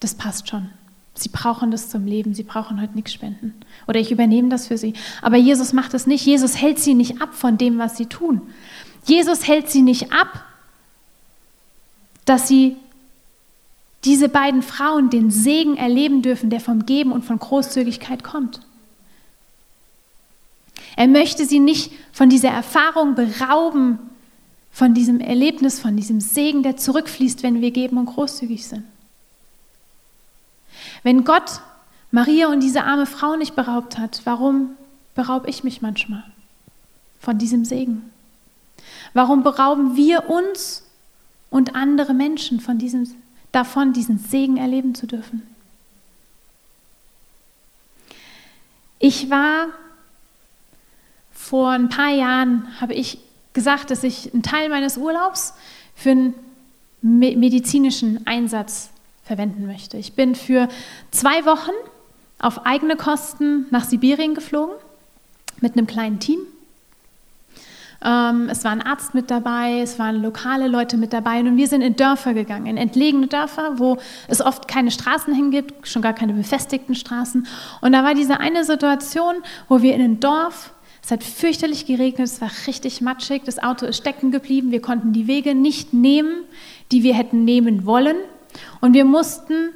[0.00, 0.70] das passt schon.
[1.14, 3.54] Sie brauchen das zum Leben, sie brauchen heute nichts spenden.
[3.86, 4.94] Oder ich übernehme das für sie.
[5.20, 6.24] Aber Jesus macht es nicht.
[6.24, 8.40] Jesus hält sie nicht ab von dem, was sie tun.
[9.10, 10.44] Jesus hält sie nicht ab,
[12.24, 12.76] dass sie
[14.04, 18.60] diese beiden Frauen den Segen erleben dürfen, der vom Geben und von Großzügigkeit kommt.
[20.96, 23.98] Er möchte sie nicht von dieser Erfahrung berauben,
[24.72, 28.84] von diesem Erlebnis, von diesem Segen, der zurückfließt, wenn wir geben und großzügig sind.
[31.02, 31.60] Wenn Gott
[32.12, 34.70] Maria und diese arme Frau nicht beraubt hat, warum
[35.14, 36.24] beraube ich mich manchmal?
[37.20, 38.10] von diesem Segen?
[39.12, 40.84] Warum berauben wir uns
[41.50, 43.10] und andere Menschen von diesem,
[43.52, 45.42] davon, diesen Segen erleben zu dürfen?
[48.98, 49.68] Ich war
[51.32, 53.18] vor ein paar Jahren, habe ich
[53.54, 55.54] gesagt, dass ich einen Teil meines Urlaubs
[55.94, 56.34] für einen
[57.02, 58.90] medizinischen Einsatz
[59.24, 59.96] verwenden möchte.
[59.96, 60.68] Ich bin für
[61.10, 61.72] zwei Wochen
[62.38, 64.74] auf eigene Kosten nach Sibirien geflogen
[65.60, 66.40] mit einem kleinen Team.
[68.02, 71.68] Ähm, es war ein Arzt mit dabei, es waren lokale Leute mit dabei und wir
[71.68, 73.98] sind in Dörfer gegangen, in entlegene Dörfer, wo
[74.28, 77.46] es oft keine Straßen hingibt, schon gar keine befestigten Straßen.
[77.80, 79.34] Und da war diese eine Situation,
[79.68, 80.72] wo wir in ein Dorf
[81.02, 85.12] es hat fürchterlich geregnet, es war richtig matschig, das Auto ist stecken geblieben, wir konnten
[85.12, 86.44] die Wege nicht nehmen,
[86.92, 88.16] die wir hätten nehmen wollen
[88.80, 89.70] und wir mussten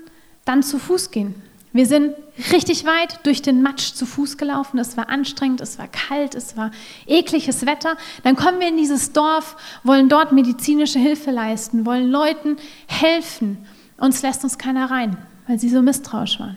[0.45, 1.35] dann zu Fuß gehen.
[1.75, 2.15] Wir sind
[2.51, 4.79] richtig weit durch den Matsch zu Fuß gelaufen.
[4.79, 6.71] Es war anstrengend, es war kalt, es war
[7.07, 7.99] ekliges Wetter.
[8.23, 12.57] Dann kommen wir in dieses Dorf, wollen dort medizinische Hilfe leisten, wollen Leuten
[12.87, 13.67] helfen.
[13.99, 16.57] Uns lässt uns keiner rein, weil sie so misstrauisch waren.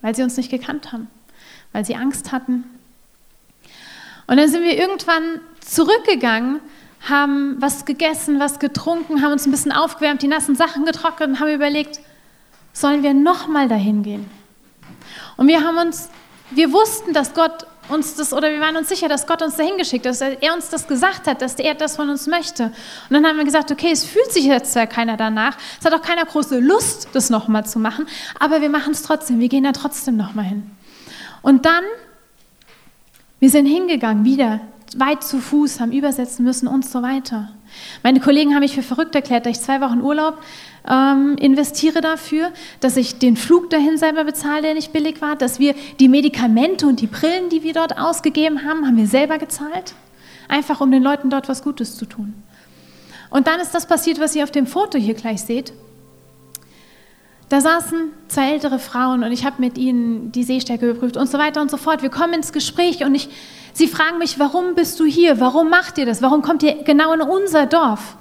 [0.00, 1.08] Weil sie uns nicht gekannt haben
[1.72, 2.64] weil sie Angst hatten.
[4.26, 6.60] Und dann sind wir irgendwann zurückgegangen,
[7.08, 11.40] haben was gegessen, was getrunken, haben uns ein bisschen aufgewärmt, die nassen Sachen getrocknet und
[11.40, 12.00] haben überlegt,
[12.72, 14.30] sollen wir nochmal dahin gehen?
[15.36, 16.08] Und wir haben uns,
[16.50, 19.76] wir wussten, dass Gott uns das, oder wir waren uns sicher, dass Gott uns dahin
[19.76, 22.64] geschickt hat, dass er uns das gesagt hat, dass er das von uns möchte.
[22.64, 25.94] Und dann haben wir gesagt, okay, es fühlt sich jetzt ja keiner danach, es hat
[25.94, 28.06] auch keiner große Lust, das nochmal zu machen,
[28.38, 30.70] aber wir machen es trotzdem, wir gehen da trotzdem nochmal hin.
[31.42, 31.84] Und dann,
[33.40, 34.60] wir sind hingegangen, wieder
[34.96, 37.50] weit zu Fuß, haben übersetzen müssen und so weiter.
[38.02, 40.38] Meine Kollegen haben mich für verrückt erklärt, dass ich zwei Wochen Urlaub
[40.88, 45.58] ähm, investiere dafür, dass ich den Flug dahin selber bezahle, der nicht billig war, dass
[45.58, 49.94] wir die Medikamente und die Brillen, die wir dort ausgegeben haben, haben wir selber gezahlt,
[50.48, 52.34] einfach um den Leuten dort was Gutes zu tun.
[53.30, 55.72] Und dann ist das passiert, was ihr auf dem Foto hier gleich seht.
[57.48, 61.36] Da saßen zwei ältere Frauen und ich habe mit ihnen die Sehstärke geprüft und so
[61.36, 62.00] weiter und so fort.
[62.00, 63.28] Wir kommen ins Gespräch und ich,
[63.80, 65.40] sie fragen mich, warum bist du hier?
[65.40, 66.20] Warum macht ihr das?
[66.20, 68.16] Warum kommt ihr genau in unser Dorf?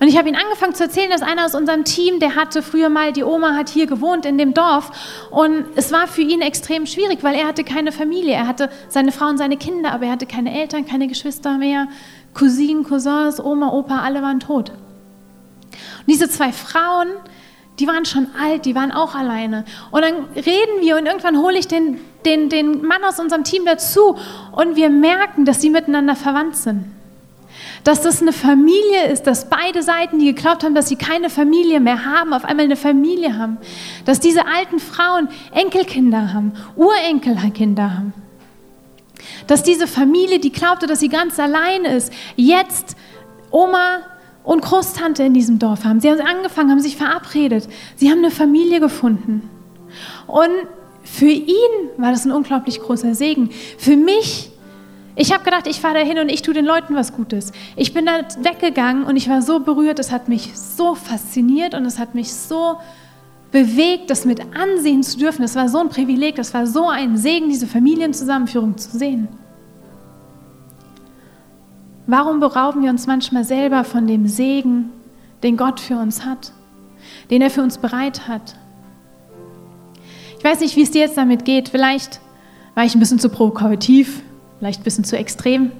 [0.00, 2.88] Und ich habe ihnen angefangen zu erzählen, dass einer aus unserem Team, der hatte früher
[2.88, 4.90] mal, die Oma hat hier gewohnt in dem Dorf
[5.30, 8.34] und es war für ihn extrem schwierig, weil er hatte keine Familie.
[8.34, 11.86] Er hatte seine Frau und seine Kinder, aber er hatte keine Eltern, keine Geschwister mehr,
[12.34, 14.70] Cousinen, Cousins, Oma, Opa, alle waren tot.
[14.70, 17.08] Und diese zwei Frauen,
[17.78, 19.64] die waren schon alt, die waren auch alleine.
[19.92, 23.64] Und dann reden wir und irgendwann hole ich den, den, den Mann aus unserem Team
[23.64, 24.16] dazu
[24.52, 26.84] und wir merken, dass sie miteinander verwandt sind.
[27.84, 31.80] Dass das eine Familie ist, dass beide Seiten, die geglaubt haben, dass sie keine Familie
[31.80, 33.58] mehr haben, auf einmal eine Familie haben.
[34.06, 38.14] Dass diese alten Frauen Enkelkinder haben, Urenkelkinder haben.
[39.46, 42.96] Dass diese Familie, die glaubte, dass sie ganz allein ist, jetzt
[43.50, 44.00] Oma,
[44.44, 46.00] und Großtante in diesem Dorf haben.
[46.00, 47.66] Sie haben angefangen, haben sich verabredet.
[47.96, 49.48] Sie haben eine Familie gefunden.
[50.26, 50.50] Und
[51.04, 53.50] für ihn war das ein unglaublich großer Segen.
[53.78, 54.50] Für mich,
[55.14, 57.52] ich habe gedacht, ich fahre da hin und ich tue den Leuten was Gutes.
[57.76, 61.84] Ich bin da weggegangen und ich war so berührt, es hat mich so fasziniert und
[61.84, 62.78] es hat mich so
[63.52, 65.42] bewegt, das mit ansehen zu dürfen.
[65.42, 69.28] Das war so ein Privileg, das war so ein Segen, diese Familienzusammenführung zu sehen.
[72.06, 74.90] Warum berauben wir uns manchmal selber von dem Segen,
[75.42, 76.52] den Gott für uns hat,
[77.30, 78.56] den er für uns bereit hat?
[80.44, 81.70] Ich weiß nicht, wie es dir jetzt damit geht.
[81.70, 82.20] Vielleicht
[82.74, 84.20] war ich ein bisschen zu provokativ,
[84.58, 85.72] vielleicht ein bisschen zu extrem.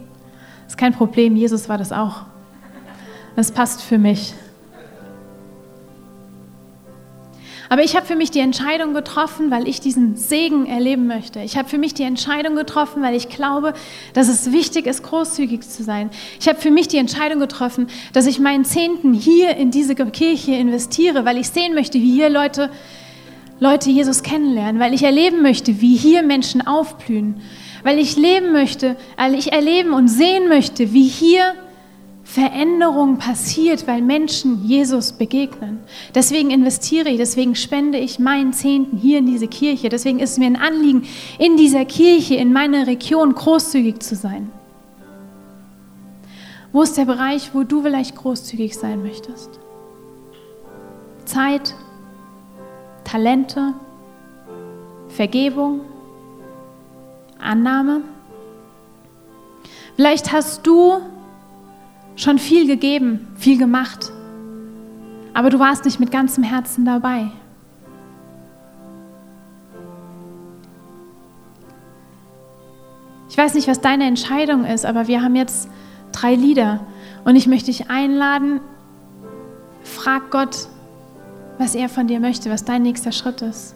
[0.63, 2.23] Das ist kein Problem, Jesus war das auch.
[3.37, 4.33] Das passt für mich.
[7.69, 11.41] Aber ich habe für mich die Entscheidung getroffen, weil ich diesen Segen erleben möchte.
[11.41, 13.75] Ich habe für mich die Entscheidung getroffen, weil ich glaube,
[14.15, 16.09] dass es wichtig ist, großzügig zu sein.
[16.41, 20.53] Ich habe für mich die Entscheidung getroffen, dass ich meinen Zehnten hier in diese Kirche
[20.53, 22.71] investiere, weil ich sehen möchte, wie hier Leute,
[23.65, 27.37] Leute Jesus kennenlernen, weil ich erleben möchte, wie hier Menschen aufblühen,
[27.83, 31.55] weil ich leben möchte, weil ich erleben und sehen möchte, wie hier
[32.25, 35.79] Veränderung passiert, weil Menschen Jesus begegnen.
[36.15, 39.89] Deswegen investiere ich, deswegen spende ich meinen Zehnten hier in diese Kirche.
[39.89, 41.07] Deswegen ist es mir ein Anliegen,
[41.39, 44.51] in dieser Kirche, in meiner Region großzügig zu sein.
[46.71, 49.59] Wo ist der Bereich, wo du vielleicht großzügig sein möchtest?
[51.25, 51.75] Zeit,
[53.05, 53.75] Talente,
[55.09, 55.81] Vergebung,
[57.39, 58.01] Annahme.
[59.97, 60.95] Vielleicht hast du
[62.17, 64.11] schon viel gegeben, viel gemacht,
[65.35, 67.31] aber du warst nicht mit ganzem Herzen dabei.
[73.29, 75.69] Ich weiß nicht, was deine Entscheidung ist, aber wir haben jetzt
[76.13, 76.87] drei Lieder
[77.25, 78.61] und ich möchte dich einladen,
[79.83, 80.69] frag Gott,
[81.59, 83.75] was er von dir möchte, was dein nächster Schritt ist.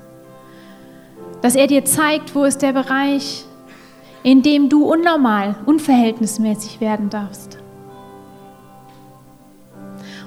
[1.42, 3.44] Dass er dir zeigt, wo ist der Bereich,
[4.22, 7.58] in dem du unnormal, unverhältnismäßig werden darfst.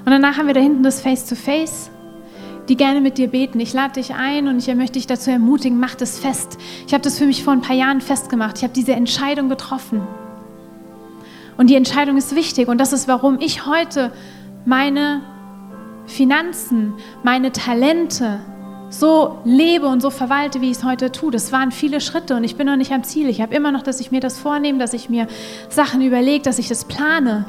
[0.06, 3.60] Und danach haben wir da hinten das Face-to-Face, -face, die gerne mit dir beten.
[3.60, 6.58] Ich lade dich ein und ich möchte dich dazu ermutigen, mach das fest.
[6.88, 8.58] Ich habe das für mich vor ein paar Jahren festgemacht.
[8.58, 10.02] Ich habe diese Entscheidung getroffen.
[11.58, 14.12] Und die Entscheidung ist wichtig und das ist, warum ich heute
[14.66, 15.22] meine
[16.12, 16.94] Finanzen,
[17.24, 18.42] meine Talente
[18.90, 21.32] so lebe und so verwalte, wie ich es heute tue.
[21.32, 23.30] Das waren viele Schritte und ich bin noch nicht am Ziel.
[23.30, 25.28] Ich habe immer noch, dass ich mir das vornehme, dass ich mir
[25.70, 27.46] Sachen überlege, dass ich das plane.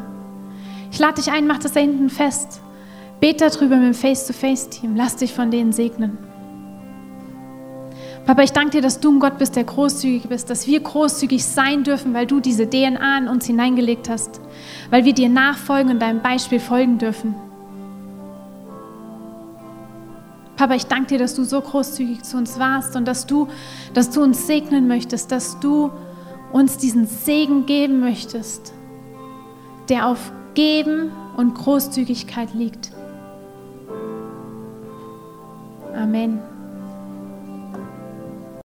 [0.93, 2.61] Ich lade dich ein, mach das da hinten fest.
[3.21, 4.95] Bete darüber mit dem Face-to-Face-Team.
[4.95, 6.19] Lass dich von denen segnen.
[8.25, 11.45] Papa, ich danke dir, dass du ein Gott bist, der großzügig bist, dass wir großzügig
[11.45, 14.41] sein dürfen, weil du diese DNA in uns hineingelegt hast,
[14.91, 17.35] weil wir dir nachfolgen und deinem Beispiel folgen dürfen.
[20.63, 23.49] Papa, ich danke dir, dass du so großzügig zu uns warst und dass du,
[23.95, 25.91] dass du uns segnen möchtest, dass du
[26.53, 28.73] uns diesen Segen geben möchtest,
[29.89, 32.93] der auf Geben und Großzügigkeit liegt.
[35.97, 36.52] Amen.